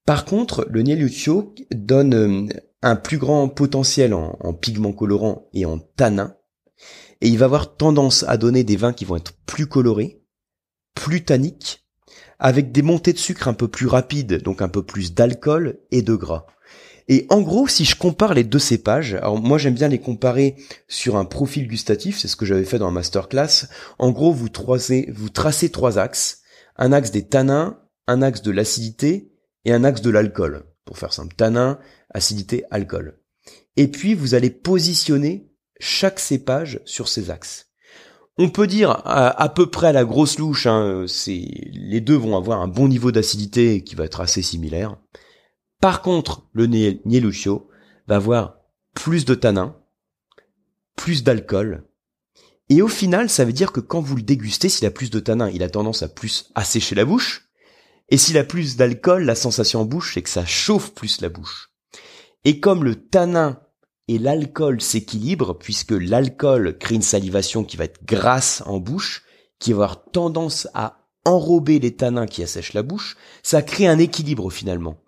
Par 0.07 0.25
contre, 0.25 0.67
le 0.71 0.83
Nieluccio 0.83 1.55
donne 1.71 2.15
euh, 2.15 2.47
un 2.83 2.97
plus 2.97 3.19
grand 3.19 3.49
potentiel 3.49 4.15
en, 4.15 4.37
en 4.41 4.55
pigments 4.55 4.93
colorants 4.93 5.49
et 5.53 5.67
en 5.67 5.79
tanins, 5.79 6.37
et 7.21 7.29
il 7.29 7.39
va 7.39 7.47
avoir 7.47 7.77
tendance 7.77 8.25
à 8.29 8.37
donner 8.37 8.65
des 8.65 8.77
vins 8.77 8.93
qui 8.93 9.05
vont 9.05 9.17
être 9.17 9.35
plus 9.47 9.67
colorés, 9.67 10.23
plus 10.95 11.25
tanniques, 11.25 11.85
avec 12.39 12.73
des 12.73 12.83
montées 12.83 13.13
de 13.13 13.19
sucre 13.19 13.49
un 13.49 13.53
peu 13.53 13.69
plus 13.69 13.87
rapides, 13.87 14.43
donc 14.43 14.63
un 14.63 14.69
peu 14.69 14.83
plus 14.83 15.15
d'alcool 15.15 15.81
et 15.91 16.03
de 16.03 16.15
gras. 16.15 16.47
Et 17.09 17.27
en 17.29 17.41
gros, 17.41 17.67
si 17.67 17.85
je 17.85 17.97
compare 17.97 18.35
les 18.35 18.45
deux 18.45 18.61
cépages, 18.61 19.15
alors 19.15 19.41
moi 19.41 19.59
j'aime 19.59 19.75
bien 19.75 19.89
les 19.89 19.99
comparer 19.99 20.57
sur 20.89 21.17
un 21.17 21.25
profil 21.25 21.67
gustatif, 21.67 22.19
c'est 22.19 22.29
ce 22.29 22.37
que 22.37 22.47
j'avais 22.47 22.65
fait 22.65 22.79
dans 22.79 22.87
la 22.87 22.93
masterclass. 22.93 23.67
En 23.99 24.11
gros, 24.11 24.33
vous 24.33 24.47
vous 24.47 25.29
tracez 25.29 25.71
trois 25.71 25.99
axes. 25.99 26.43
Un 26.77 26.93
axe 26.93 27.11
des 27.11 27.27
tanins, 27.27 27.81
un 28.07 28.23
axe 28.23 28.43
de 28.43 28.53
l'acidité 28.53 29.33
et 29.65 29.73
un 29.73 29.85
axe 29.85 30.01
de 30.01 30.11
l'alcool. 30.11 30.65
Pour 30.91 30.99
faire 30.99 31.13
simple, 31.13 31.37
tanin, 31.37 31.79
acidité, 32.13 32.65
alcool. 32.73 33.17
Et 33.77 33.87
puis 33.87 34.15
vous 34.15 34.35
allez 34.35 34.51
positionner 34.51 35.49
chaque 35.79 36.19
cépage 36.19 36.81
sur 36.85 37.07
ces 37.07 37.31
axes. 37.31 37.71
On 38.39 38.51
peut 38.51 38.67
dire 38.67 39.01
à, 39.05 39.49
peu 39.51 39.71
près 39.71 39.87
à 39.87 39.93
la 39.93 40.05
grosse 40.05 40.41
louche, 40.41 40.67
hein, 40.67 41.07
les 41.29 42.01
deux 42.01 42.17
vont 42.17 42.37
avoir 42.37 42.61
un 42.61 42.67
bon 42.67 42.89
niveau 42.89 43.13
d'acidité 43.13 43.85
qui 43.85 43.95
va 43.95 44.05
être 44.05 44.21
assez 44.21 44.43
similaire. 44.43 44.97
Par 45.81 46.03
contre, 46.03 46.49
le 46.53 46.67
Nieluccio 46.67 47.69
va 48.09 48.17
avoir 48.17 48.57
plus 48.93 49.25
de 49.25 49.37
tanin, 49.37 49.77
plus 50.97 51.23
d'alcool, 51.23 51.85
et 52.69 52.83
au 52.83 52.89
final, 52.89 53.31
ça 53.31 53.45
veut 53.45 53.53
dire 53.53 53.71
que 53.71 53.79
quand 53.79 54.01
vous 54.01 54.17
le 54.17 54.23
dégustez, 54.23 54.69
s'il 54.69 54.89
a 54.89 54.91
plus 54.91 55.11
de 55.11 55.21
tanin, 55.21 55.49
il 55.51 55.63
a 55.63 55.71
tendance 55.71 56.03
à 56.03 56.09
plus 56.09 56.51
assécher 56.57 56.97
la 56.97 57.05
bouche, 57.05 57.49
et 58.11 58.17
s'il 58.17 58.39
a 58.39 58.45
plus 58.45 58.77
d'alcool, 58.77 59.25
la 59.25 59.35
sensation 59.35 59.81
en 59.81 59.85
bouche, 59.85 60.15
c'est 60.15 60.23
que 60.23 60.29
ça 60.29 60.45
chauffe 60.45 60.93
plus 60.93 61.21
la 61.21 61.29
bouche. 61.29 61.71
Et 62.45 62.61
comme 62.61 62.85
le 62.85 62.97
tanin 62.97 63.61
et 64.09 64.19
l'alcool 64.19 64.81
s'équilibre 64.81 65.57
puisque 65.57 65.93
l'alcool 65.93 66.77
crée 66.79 66.97
une 66.97 67.03
salivation 67.03 67.63
qui 67.63 67.77
va 67.77 67.85
être 67.85 68.05
grasse 68.05 68.63
en 68.67 68.79
bouche, 68.79 69.23
qui 69.61 69.73
va 69.73 69.85
avoir 69.85 70.05
tendance 70.11 70.67
à 70.75 70.97
enrober 71.25 71.79
les 71.79 71.95
tanins 71.95 72.27
qui 72.27 72.43
assèchent 72.43 72.73
la 72.73 72.83
bouche, 72.83 73.17
ça 73.43 73.63
crée 73.63 73.87
un 73.87 73.99
équilibre 73.99 74.51
finalement. 74.51 75.03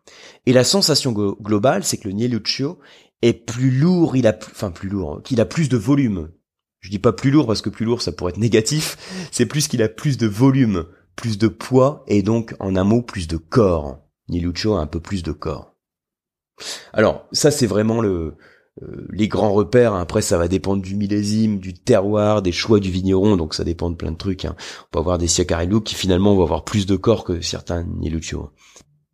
Et 0.47 0.53
la 0.53 0.63
sensation 0.63 1.13
globale, 1.13 1.85
c'est 1.85 1.97
que 1.97 2.09
le 2.09 2.15
Nieluccio 2.15 2.79
est 3.23 3.33
plus 3.33 3.71
lourd, 3.71 4.15
il 4.15 4.27
a 4.27 4.39
enfin 4.51 4.71
plus 4.71 4.89
lourd, 4.89 5.23
qu'il 5.25 5.41
a 5.41 5.47
plus 5.47 5.69
de 5.69 5.77
volume. 5.77 6.31
Je 6.81 6.91
dis 6.91 6.99
pas 6.99 7.13
plus 7.13 7.31
lourd 7.31 7.47
parce 7.47 7.63
que 7.63 7.71
plus 7.71 7.87
lourd 7.87 8.03
ça 8.03 8.13
pourrait 8.13 8.33
être 8.33 8.39
négatif, 8.39 9.27
c'est 9.31 9.47
plus 9.47 9.69
qu'il 9.69 9.83
a 9.83 9.89
plus 9.89 10.19
de 10.19 10.27
volume, 10.27 10.87
plus 11.17 11.39
de 11.39 11.49
poids 11.49 12.05
et 12.07 12.23
donc 12.23 12.55
en 12.61 12.77
un 12.77 12.85
mot 12.85 13.03
plus 13.03 13.29
de 13.29 13.37
corps. 13.37 13.99
Nieluccio 14.29 14.75
a 14.75 14.81
un 14.81 14.87
peu 14.87 15.01
plus 15.01 15.23
de 15.23 15.33
corps. 15.33 15.75
Alors 16.93 17.27
ça 17.33 17.51
c'est 17.51 17.67
vraiment 17.67 18.01
le 18.01 18.37
euh, 18.81 19.07
les 19.11 19.29
grands 19.29 19.53
repères, 19.53 19.93
après 19.95 20.23
ça 20.23 20.39
va 20.39 20.49
dépendre 20.49 20.83
du 20.83 20.97
millésime, 20.97 21.59
du 21.59 21.75
terroir, 21.75 22.41
des 22.41 22.53
choix 22.53 22.81
du 22.81 22.91
vigneron, 22.91 23.37
donc 23.37 23.55
ça 23.55 23.65
dépend 23.65 23.91
de 23.91 23.97
plein 23.97 24.13
de 24.13 24.17
trucs. 24.17 24.47
Hein. 24.47 24.57
On 24.85 24.87
peut 24.93 24.99
avoir 24.99 25.19
des 25.19 25.29
Siacarello 25.29 25.83
qui 25.83 25.95
finalement 25.95 26.35
vont 26.35 26.43
avoir 26.43 26.65
plus 26.65 26.87
de 26.87 26.97
corps 26.97 27.25
que 27.25 27.43
certains 27.43 27.85
Nieluccio. 27.85 28.51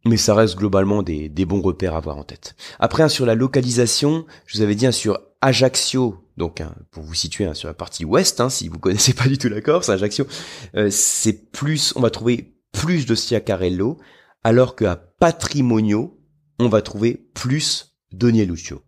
Mais 0.05 0.17
ça 0.17 0.35
reste 0.35 0.57
globalement 0.57 1.03
des, 1.03 1.29
bons 1.45 1.61
repères 1.61 1.95
à 1.95 1.99
avoir 1.99 2.19
en 2.19 2.23
tête. 2.23 2.55
Après, 2.79 3.09
sur 3.09 3.27
la 3.27 3.35
localisation, 3.35 4.27
je 4.47 4.57
vous 4.57 4.63
avais 4.63 4.77
dit 4.77 4.91
sur 4.93 5.19
Ajaccio, 5.41 6.25
donc 6.37 6.63
pour 6.91 7.03
vous 7.03 7.15
situer 7.15 7.53
sur 7.55 7.69
la 7.69 7.75
partie 7.75 8.05
ouest, 8.05 8.41
hein, 8.41 8.51
si 8.51 8.69
vous 8.69 8.79
connaissez 8.79 9.15
pas 9.15 9.29
du 9.29 9.39
tout 9.39 9.49
la 9.49 9.61
Corse, 9.61 9.89
Ajaccio, 9.89 10.27
euh, 10.75 10.89
c'est 10.91 11.51
plus, 11.51 11.93
on 11.97 12.01
va 12.01 12.11
trouver 12.11 12.57
plus 12.73 13.07
de 13.07 13.15
Siacarello, 13.15 13.99
alors 14.43 14.77
qu'à 14.77 14.97
Patrimonio, 14.97 16.21
on 16.59 16.69
va 16.69 16.83
trouver 16.83 17.29
plus 17.35 17.97
de 18.13 18.31
Nieluccio. 18.31 18.83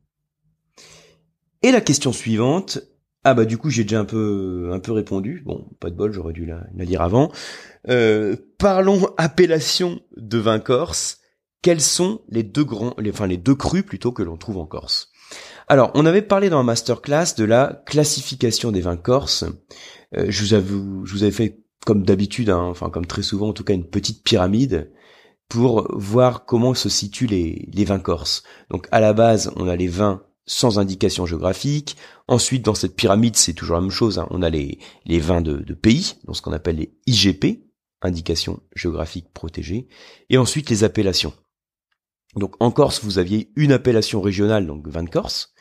Et 1.62 1.72
la 1.72 1.80
question 1.80 2.12
suivante, 2.12 2.78
ah 3.22 3.34
bah 3.34 3.44
du 3.44 3.58
coup 3.58 3.68
j'ai 3.68 3.82
déjà 3.82 4.00
un 4.00 4.06
peu 4.06 4.70
un 4.72 4.78
peu 4.78 4.92
répondu. 4.92 5.42
Bon, 5.44 5.68
pas 5.78 5.90
de 5.90 5.94
bol, 5.94 6.10
j'aurais 6.10 6.32
dû 6.32 6.46
la, 6.46 6.66
la, 6.74 6.84
lire 6.84 7.02
avant. 7.02 7.30
Euh, 7.88 8.34
parlons 8.58 9.08
appellation 9.18 10.00
de 10.16 10.38
vin 10.38 10.58
corse. 10.58 11.18
Quels 11.62 11.82
sont 11.82 12.22
les 12.28 12.42
deux 12.42 12.64
grands, 12.64 12.94
enfin 13.06 13.26
les 13.26 13.36
deux 13.36 13.54
crus 13.54 13.84
plutôt 13.84 14.12
que 14.12 14.22
l'on 14.22 14.38
trouve 14.38 14.56
en 14.56 14.64
Corse? 14.64 15.09
Alors, 15.70 15.92
on 15.94 16.04
avait 16.04 16.20
parlé 16.20 16.50
dans 16.50 16.56
la 16.56 16.64
masterclass 16.64 17.36
de 17.38 17.44
la 17.44 17.80
classification 17.86 18.72
des 18.72 18.80
vins 18.80 18.96
corses. 18.96 19.44
Euh, 20.16 20.26
je 20.28 20.42
vous 20.42 20.54
avoue, 20.54 21.06
je 21.06 21.12
vous 21.12 21.22
avais 21.22 21.30
fait 21.30 21.60
comme 21.86 22.02
d'habitude, 22.02 22.50
hein, 22.50 22.64
enfin 22.64 22.90
comme 22.90 23.06
très 23.06 23.22
souvent 23.22 23.50
en 23.50 23.52
tout 23.52 23.62
cas, 23.62 23.74
une 23.74 23.88
petite 23.88 24.24
pyramide 24.24 24.90
pour 25.48 25.86
voir 25.96 26.44
comment 26.44 26.74
se 26.74 26.88
situent 26.88 27.28
les, 27.28 27.84
vins 27.84 28.00
corses. 28.00 28.42
Donc 28.70 28.88
à 28.90 28.98
la 28.98 29.12
base, 29.12 29.52
on 29.54 29.68
a 29.68 29.76
les 29.76 29.86
vins 29.86 30.24
sans 30.44 30.80
indication 30.80 31.24
géographique. 31.24 31.96
Ensuite, 32.26 32.64
dans 32.64 32.74
cette 32.74 32.96
pyramide, 32.96 33.36
c'est 33.36 33.54
toujours 33.54 33.76
la 33.76 33.82
même 33.82 33.92
chose. 33.92 34.18
Hein. 34.18 34.26
On 34.30 34.42
a 34.42 34.50
les, 34.50 34.80
les 35.06 35.20
vins 35.20 35.40
de, 35.40 35.58
de 35.58 35.74
pays, 35.74 36.16
donc 36.24 36.34
ce 36.34 36.42
qu'on 36.42 36.52
appelle 36.52 36.78
les 36.78 36.92
IGP, 37.06 37.62
indications 38.02 38.58
géographiques 38.74 39.32
protégées, 39.32 39.86
et 40.30 40.36
ensuite 40.36 40.68
les 40.68 40.82
appellations. 40.82 41.32
Donc 42.36 42.54
en 42.60 42.70
Corse, 42.70 43.02
vous 43.02 43.18
aviez 43.18 43.50
une 43.56 43.72
appellation 43.72 44.20
régionale, 44.20 44.66
donc 44.66 44.86
vin 44.86 45.02
de 45.02 45.10
Corse. 45.10 45.52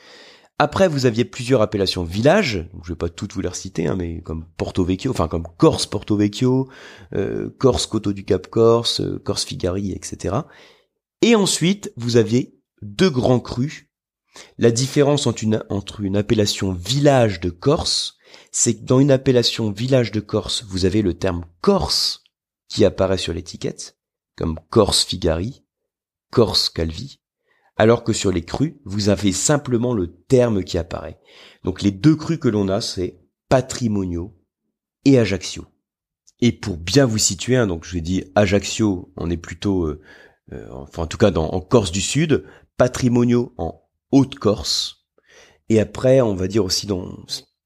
Après, 0.61 0.89
vous 0.89 1.05
aviez 1.05 1.23
plusieurs 1.23 1.61
appellations 1.61 2.03
villages, 2.03 2.67
je 2.83 2.89
vais 2.91 2.97
pas 2.97 3.07
toutes 3.07 3.33
vous 3.33 3.41
les 3.41 3.53
citer, 3.53 3.87
hein, 3.87 3.95
mais 3.97 4.21
comme 4.21 4.45
Porto 4.57 4.83
Vecchio, 4.83 5.11
enfin 5.11 5.29
comme 5.29 5.47
Corse 5.57 5.85
Porto 5.85 6.17
Vecchio, 6.17 6.67
euh, 7.15 7.49
Corse 7.57 7.87
Coteau 7.87 8.11
du 8.11 8.25
Cap 8.25 8.47
Corse, 8.47 8.99
euh, 8.99 9.21
Corse 9.23 9.45
Figari, 9.45 9.93
etc. 9.93 10.35
Et 11.21 11.33
ensuite, 11.35 11.93
vous 11.95 12.17
aviez 12.17 12.59
deux 12.81 13.09
grands 13.09 13.39
crus 13.39 13.89
la 14.57 14.71
différence 14.71 15.27
entre 15.27 15.43
une, 15.43 15.63
entre 15.69 16.01
une 16.01 16.17
appellation 16.17 16.71
village 16.71 17.39
de 17.39 17.49
Corse, 17.49 18.17
c'est 18.51 18.75
que 18.75 18.83
dans 18.83 18.99
une 18.99 19.11
appellation 19.11 19.71
village 19.71 20.11
de 20.11 20.19
Corse, 20.19 20.63
vous 20.67 20.85
avez 20.85 21.01
le 21.01 21.13
terme 21.13 21.45
Corse 21.61 22.23
qui 22.67 22.85
apparaît 22.85 23.17
sur 23.17 23.33
l'étiquette, 23.33 23.97
comme 24.37 24.59
Corse 24.69 25.03
Figari, 25.03 25.63
Corse 26.31 26.69
Calvi, 26.69 27.19
alors 27.77 28.03
que 28.03 28.13
sur 28.13 28.31
les 28.31 28.43
crus, 28.43 28.75
vous 28.85 29.09
avez 29.09 29.31
simplement 29.31 29.93
le 29.93 30.13
terme 30.13 30.63
qui 30.63 30.77
apparaît. 30.77 31.19
Donc 31.63 31.81
les 31.81 31.91
deux 31.91 32.15
crus 32.15 32.39
que 32.39 32.49
l'on 32.49 32.67
a, 32.69 32.81
c'est 32.81 33.19
Patrimonio 33.47 34.37
et 35.05 35.17
Ajaccio. 35.17 35.65
Et 36.41 36.51
pour 36.51 36.77
bien 36.77 37.05
vous 37.05 37.17
situer, 37.17 37.55
hein, 37.55 37.67
donc 37.67 37.85
je 37.85 37.91
vous 37.91 37.97
ai 37.97 38.01
dit 38.01 38.23
Ajaccio, 38.35 39.11
on 39.17 39.29
est 39.29 39.37
plutôt, 39.37 39.85
euh, 39.85 40.01
euh, 40.53 40.67
enfin 40.71 41.03
en 41.03 41.07
tout 41.07 41.17
cas 41.17 41.31
dans, 41.31 41.49
en 41.49 41.61
Corse 41.61 41.91
du 41.91 42.01
Sud, 42.01 42.45
Patrimonio 42.77 43.53
en 43.57 43.81
Haute-Corse. 44.11 45.07
Et 45.69 45.79
après, 45.79 46.21
on 46.21 46.35
va 46.35 46.47
dire 46.47 46.65
aussi 46.65 46.87
dans 46.87 47.07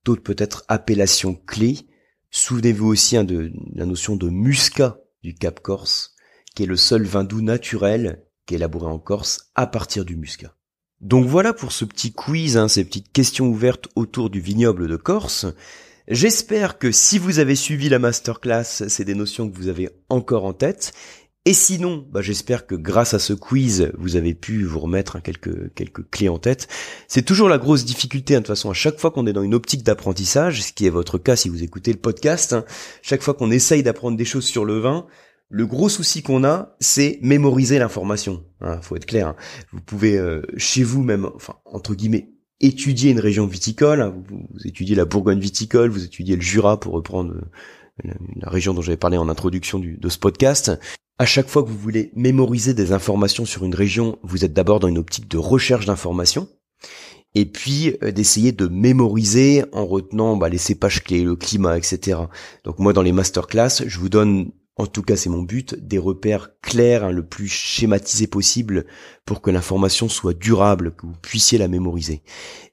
d'autres 0.05 0.23
peut-être 0.23 0.65
appellations 0.67 1.35
clés, 1.35 1.87
Souvenez-vous 2.35 2.87
aussi 2.87 3.15
hein, 3.15 3.23
de 3.23 3.53
la 3.75 3.85
notion 3.85 4.15
de 4.15 4.27
muscat 4.27 4.99
du 5.21 5.35
Cap 5.35 5.59
Corse, 5.59 6.15
qui 6.55 6.63
est 6.63 6.65
le 6.65 6.75
seul 6.75 7.03
vin 7.03 7.23
doux 7.23 7.43
naturel 7.43 8.25
élaboré 8.51 8.87
en 8.87 8.99
Corse 8.99 9.51
à 9.55 9.67
partir 9.67 10.05
du 10.05 10.15
muscat. 10.15 10.55
Donc 11.01 11.25
voilà 11.25 11.53
pour 11.53 11.71
ce 11.71 11.85
petit 11.85 12.13
quiz, 12.13 12.57
hein, 12.57 12.67
ces 12.67 12.85
petites 12.85 13.11
questions 13.11 13.47
ouvertes 13.47 13.87
autour 13.95 14.29
du 14.29 14.39
vignoble 14.39 14.87
de 14.87 14.95
Corse. 14.95 15.47
J'espère 16.07 16.79
que 16.79 16.91
si 16.91 17.17
vous 17.17 17.39
avez 17.39 17.55
suivi 17.55 17.89
la 17.89 17.99
masterclass, 17.99 18.63
c'est 18.63 19.05
des 19.05 19.15
notions 19.15 19.49
que 19.49 19.55
vous 19.55 19.69
avez 19.69 19.89
encore 20.09 20.45
en 20.45 20.53
tête. 20.53 20.93
Et 21.45 21.53
sinon, 21.53 22.07
bah 22.09 22.21
j'espère 22.21 22.65
que 22.65 22.75
grâce 22.75 23.13
à 23.13 23.19
ce 23.19 23.33
quiz, 23.33 23.91
vous 23.97 24.15
avez 24.15 24.33
pu 24.33 24.63
vous 24.63 24.79
remettre 24.79 25.21
quelques 25.21 25.73
quelques 25.73 26.09
clés 26.09 26.29
en 26.29 26.39
tête. 26.39 26.69
C'est 27.09 27.23
toujours 27.23 27.49
la 27.49 27.57
grosse 27.57 27.83
difficulté, 27.83 28.33
hein, 28.33 28.37
de 28.37 28.43
toute 28.43 28.55
façon, 28.55 28.69
à 28.69 28.73
chaque 28.73 28.97
fois 28.97 29.11
qu'on 29.11 29.27
est 29.27 29.33
dans 29.33 29.43
une 29.43 29.53
optique 29.53 29.83
d'apprentissage, 29.83 30.61
ce 30.61 30.71
qui 30.71 30.85
est 30.85 30.89
votre 30.89 31.17
cas 31.17 31.35
si 31.35 31.49
vous 31.49 31.61
écoutez 31.61 31.91
le 31.91 31.99
podcast, 31.99 32.53
hein, 32.53 32.63
chaque 33.01 33.21
fois 33.21 33.33
qu'on 33.33 33.51
essaye 33.51 33.83
d'apprendre 33.83 34.15
des 34.15 34.23
choses 34.23 34.45
sur 34.45 34.63
le 34.63 34.79
vin, 34.79 35.05
le 35.53 35.67
gros 35.67 35.87
souci 35.87 36.23
qu'on 36.23 36.43
a, 36.43 36.75
c'est 36.79 37.19
mémoriser 37.21 37.77
l'information. 37.77 38.43
Hein, 38.59 38.79
faut 38.81 38.95
être 38.95 39.05
clair. 39.05 39.27
Hein. 39.27 39.35
Vous 39.71 39.81
pouvez 39.81 40.17
euh, 40.17 40.41
chez 40.57 40.81
vous 40.81 41.03
même, 41.03 41.29
enfin 41.35 41.57
entre 41.65 41.93
guillemets, 41.93 42.31
étudier 42.59 43.11
une 43.11 43.19
région 43.19 43.45
viticole. 43.45 44.01
Hein. 44.01 44.15
Vous, 44.27 44.47
étudiez 44.65 44.95
la 44.95 45.05
Bourgogne 45.05 45.39
viticole, 45.39 45.91
vous 45.91 46.03
étudiez 46.03 46.35
le 46.35 46.41
Jura 46.41 46.79
pour 46.79 46.93
reprendre 46.93 47.35
euh, 48.03 48.11
la, 48.41 48.49
région 48.49 48.73
dont 48.73 48.81
j'avais 48.81 48.97
parlé 48.97 49.17
en 49.17 49.29
introduction 49.29 49.79
de 49.79 50.09
ce 50.09 50.17
podcast. 50.17 50.71
À 51.19 51.27
chaque 51.27 51.47
fois 51.47 51.61
que 51.61 51.69
vous 51.69 51.77
voulez 51.77 52.11
mémoriser 52.15 52.73
des 52.73 52.91
informations 52.91 53.45
sur 53.45 53.63
une 53.63 53.75
région, 53.75 54.17
vous 54.23 54.43
êtes 54.43 54.53
d'abord 54.53 54.79
dans 54.79 54.87
une 54.87 54.97
optique 54.97 55.29
de 55.29 55.37
recherche 55.37 55.85
d'informations, 55.85 56.49
et 57.35 57.45
puis 57.45 57.95
euh, 58.01 58.11
d'essayer 58.11 58.53
de 58.53 58.67
mémoriser 58.67 59.65
en 59.71 59.85
retenant 59.85 60.35
bah, 60.35 60.49
les 60.49 60.57
cépages 60.57 61.03
clés, 61.03 61.23
le 61.23 61.35
climat, 61.35 61.77
etc. 61.77 62.21
Donc 62.63 62.79
moi 62.79 62.93
dans 62.93 63.03
les 63.03 63.11
masterclass, 63.11 63.83
je 63.85 63.99
vous 63.99 64.09
donne, 64.09 64.51
en 64.75 64.87
tout 64.87 65.03
cas 65.03 65.15
c'est 65.15 65.29
mon 65.29 65.41
but, 65.43 65.75
des 65.75 65.97
repères 65.97 66.49
clairs, 66.61 67.03
hein, 67.03 67.11
le 67.11 67.25
plus 67.25 67.47
schématisé 67.47 68.27
possible 68.27 68.85
pour 69.25 69.41
que 69.41 69.51
l'information 69.51 70.09
soit 70.09 70.33
durable, 70.33 70.95
que 70.95 71.05
vous 71.05 71.17
puissiez 71.21 71.57
la 71.57 71.67
mémoriser. 71.67 72.23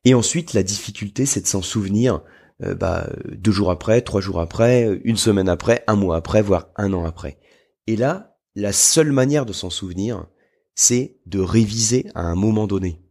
Et 0.04 0.14
ensuite 0.14 0.54
la 0.54 0.62
difficulté 0.62 1.26
c'est 1.26 1.42
de 1.42 1.46
s'en 1.46 1.62
souvenir 1.62 2.22
euh, 2.62 2.74
bah, 2.74 3.08
deux 3.30 3.52
jours 3.52 3.70
après, 3.70 4.02
trois 4.02 4.20
jours 4.20 4.40
après, 4.40 5.00
une 5.04 5.16
semaine 5.16 5.48
après, 5.48 5.84
un 5.86 5.96
mois 5.96 6.16
après, 6.16 6.42
voire 6.42 6.70
un 6.76 6.92
an 6.92 7.04
après. 7.04 7.38
Et 7.86 7.96
là, 7.96 8.36
la 8.54 8.72
seule 8.72 9.12
manière 9.12 9.46
de 9.46 9.52
s'en 9.52 9.70
souvenir, 9.70 10.26
c'est 10.74 11.18
de 11.26 11.40
réviser 11.40 12.06
à 12.14 12.22
un 12.22 12.34
moment 12.34 12.66
donné. 12.66 13.02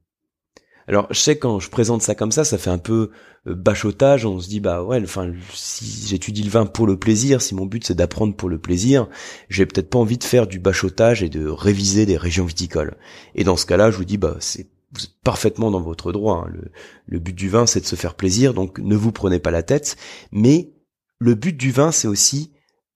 Alors, 0.89 1.05
je 1.11 1.19
sais 1.19 1.37
quand 1.37 1.59
je 1.59 1.69
présente 1.69 2.01
ça 2.01 2.15
comme 2.15 2.31
ça, 2.31 2.43
ça 2.43 2.57
fait 2.57 2.71
un 2.71 2.79
peu 2.79 3.11
euh, 3.45 3.53
bachotage. 3.53 4.25
On 4.25 4.39
se 4.39 4.49
dit 4.49 4.59
bah 4.59 4.83
ouais, 4.83 4.99
enfin 5.03 5.31
si 5.53 6.07
j'étudie 6.07 6.41
le 6.41 6.49
vin 6.49 6.65
pour 6.65 6.87
le 6.87 6.97
plaisir, 6.97 7.43
si 7.43 7.53
mon 7.53 7.67
but 7.67 7.85
c'est 7.85 7.93
d'apprendre 7.93 8.35
pour 8.35 8.49
le 8.49 8.57
plaisir, 8.57 9.07
j'ai 9.49 9.67
peut-être 9.67 9.91
pas 9.91 9.99
envie 9.99 10.17
de 10.17 10.23
faire 10.23 10.47
du 10.47 10.57
bachotage 10.57 11.21
et 11.21 11.29
de 11.29 11.47
réviser 11.47 12.07
des 12.07 12.17
régions 12.17 12.45
viticoles. 12.45 12.97
Et 13.35 13.43
dans 13.43 13.55
ce 13.55 13.67
cas-là, 13.67 13.91
je 13.91 13.97
vous 13.97 14.03
dis 14.03 14.17
bah 14.17 14.37
c'est 14.39 14.67
parfaitement 15.23 15.69
dans 15.69 15.79
votre 15.79 16.11
droit. 16.11 16.45
Hein. 16.47 16.49
Le, 16.51 16.71
le 17.05 17.19
but 17.19 17.35
du 17.35 17.49
vin 17.49 17.67
c'est 17.67 17.81
de 17.81 17.85
se 17.85 17.95
faire 17.95 18.15
plaisir, 18.15 18.55
donc 18.55 18.79
ne 18.79 18.95
vous 18.95 19.11
prenez 19.11 19.37
pas 19.37 19.51
la 19.51 19.61
tête. 19.61 19.95
Mais 20.31 20.73
le 21.19 21.35
but 21.35 21.55
du 21.55 21.69
vin 21.69 21.91
c'est 21.91 22.07
aussi 22.07 22.51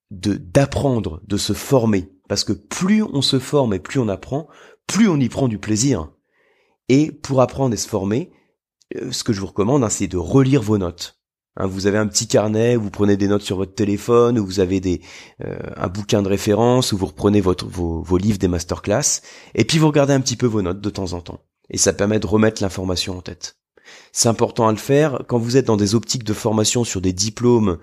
de 0.10 0.34
d'apprendre, 0.34 1.22
de 1.28 1.38
se 1.38 1.54
former. 1.54 2.10
Parce 2.28 2.44
que 2.44 2.54
plus 2.54 3.04
on 3.04 3.22
se 3.22 3.38
forme 3.38 3.76
et 3.76 3.80
plus 3.80 4.00
on 4.00 4.10
apprend, 4.10 4.48
plus 4.88 5.08
on 5.08 5.20
y 5.20 5.30
prend 5.30 5.48
du 5.48 5.60
plaisir. 5.60 6.10
Et 6.90 7.12
pour 7.12 7.42
apprendre 7.42 7.74
et 7.74 7.78
se 7.78 7.88
former, 7.88 8.32
euh, 8.96 9.12
ce 9.12 9.24
que 9.24 9.34
je 9.34 9.40
vous 9.40 9.48
recommande, 9.48 9.84
hein, 9.84 9.90
c'est 9.90 10.08
de 10.08 10.18
relire 10.18 10.62
vos 10.62 10.78
notes. 10.78 11.20
Hein, 11.56 11.68
vous 11.68 11.88
avez 11.88 11.98
un 11.98 12.08
petit 12.08 12.28
carnet, 12.28 12.76
vous 12.76 12.90
prenez 12.90 13.16
des 13.16 13.28
notes 13.28 13.44
sur 13.44 13.58
votre 13.58 13.76
téléphone, 13.76 14.40
ou 14.40 14.46
vous 14.46 14.60
avez 14.60 14.80
des, 14.80 15.02
euh, 15.44 15.58
un 15.76 15.88
bouquin 15.88 16.22
de 16.22 16.30
référence, 16.30 16.92
ou 16.92 16.98
vous 16.98 17.06
reprenez 17.06 17.42
vos, 17.42 18.18
livres 18.18 18.40
des 18.40 18.48
masterclass, 18.48 19.22
et 19.56 19.64
puis 19.64 19.78
vous 19.78 19.88
regardez 19.88 20.14
un 20.14 20.22
petit 20.22 20.36
peu 20.36 20.48
vos 20.48 20.62
notes 20.62 20.82
de 20.82 20.90
temps 20.90 21.14
en 21.14 21.22
temps. 21.22 21.42
Et 21.70 21.78
ça 21.78 21.94
permet 21.94 22.20
de 22.20 22.28
remettre 22.28 22.62
l'information 22.62 23.18
en 23.18 23.22
tête. 23.22 23.58
C'est 24.12 24.30
important 24.30 24.68
à 24.68 24.72
le 24.72 24.78
faire 24.78 25.24
quand 25.28 25.38
vous 25.38 25.58
êtes 25.58 25.66
dans 25.66 25.78
des 25.78 25.94
optiques 25.94 26.24
de 26.24 26.34
formation 26.34 26.84
sur 26.84 27.02
des 27.02 27.14
diplômes 27.14 27.78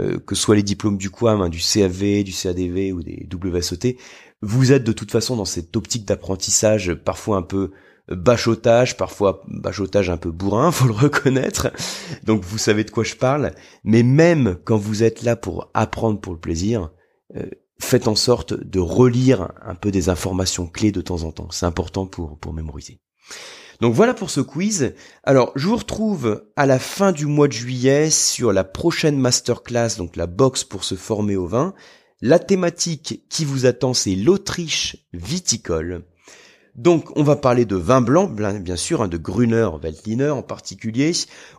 euh, 0.00 0.18
que 0.18 0.34
soit 0.34 0.56
les 0.56 0.62
diplômes 0.62 0.98
du 0.98 1.10
QAM, 1.10 1.40
hein, 1.40 1.48
du 1.48 1.60
CAV, 1.60 2.24
du 2.24 2.32
CADV 2.32 2.92
ou 2.92 3.02
des 3.02 3.28
WSET, 3.32 3.96
vous 4.42 4.72
êtes 4.72 4.84
de 4.84 4.92
toute 4.92 5.10
façon 5.10 5.36
dans 5.36 5.44
cette 5.44 5.76
optique 5.76 6.04
d'apprentissage 6.04 6.94
parfois 6.94 7.36
un 7.36 7.42
peu 7.42 7.70
bachotage, 8.08 8.96
parfois 8.96 9.42
bachotage 9.48 10.10
un 10.10 10.16
peu 10.16 10.30
bourrin, 10.30 10.70
faut 10.72 10.86
le 10.86 10.92
reconnaître. 10.92 11.72
Donc 12.24 12.42
vous 12.42 12.58
savez 12.58 12.84
de 12.84 12.90
quoi 12.90 13.04
je 13.04 13.14
parle. 13.14 13.52
Mais 13.84 14.02
même 14.02 14.56
quand 14.64 14.76
vous 14.76 15.02
êtes 15.02 15.22
là 15.22 15.36
pour 15.36 15.70
apprendre 15.74 16.20
pour 16.20 16.32
le 16.32 16.40
plaisir, 16.40 16.90
euh, 17.36 17.46
faites 17.78 18.08
en 18.08 18.14
sorte 18.14 18.54
de 18.54 18.80
relire 18.80 19.52
un 19.62 19.74
peu 19.74 19.90
des 19.90 20.08
informations 20.08 20.66
clés 20.66 20.92
de 20.92 21.00
temps 21.00 21.22
en 21.22 21.32
temps. 21.32 21.48
C'est 21.50 21.66
important 21.66 22.06
pour, 22.06 22.38
pour 22.38 22.52
mémoriser. 22.52 23.00
Donc 23.80 23.94
voilà 23.94 24.14
pour 24.14 24.30
ce 24.30 24.40
quiz. 24.40 24.94
Alors 25.24 25.52
je 25.56 25.66
vous 25.66 25.76
retrouve 25.76 26.46
à 26.56 26.66
la 26.66 26.78
fin 26.78 27.12
du 27.12 27.26
mois 27.26 27.48
de 27.48 27.52
juillet 27.52 28.10
sur 28.10 28.52
la 28.52 28.64
prochaine 28.64 29.18
masterclass, 29.18 29.96
donc 29.98 30.16
la 30.16 30.26
box 30.26 30.64
pour 30.64 30.84
se 30.84 30.94
former 30.94 31.36
au 31.36 31.46
vin. 31.46 31.74
La 32.20 32.38
thématique 32.38 33.24
qui 33.28 33.44
vous 33.44 33.66
attend, 33.66 33.92
c'est 33.92 34.14
l'Autriche 34.14 34.96
viticole. 35.12 36.04
Donc, 36.74 37.16
on 37.16 37.22
va 37.22 37.36
parler 37.36 37.66
de 37.66 37.76
vin 37.76 38.00
blanc, 38.00 38.26
bien 38.26 38.74
sûr, 38.74 39.00
hein, 39.00 39.06
de 39.06 39.16
Gruner, 39.16 39.68
Veltliner 39.80 40.30
en 40.30 40.42
particulier. 40.42 41.12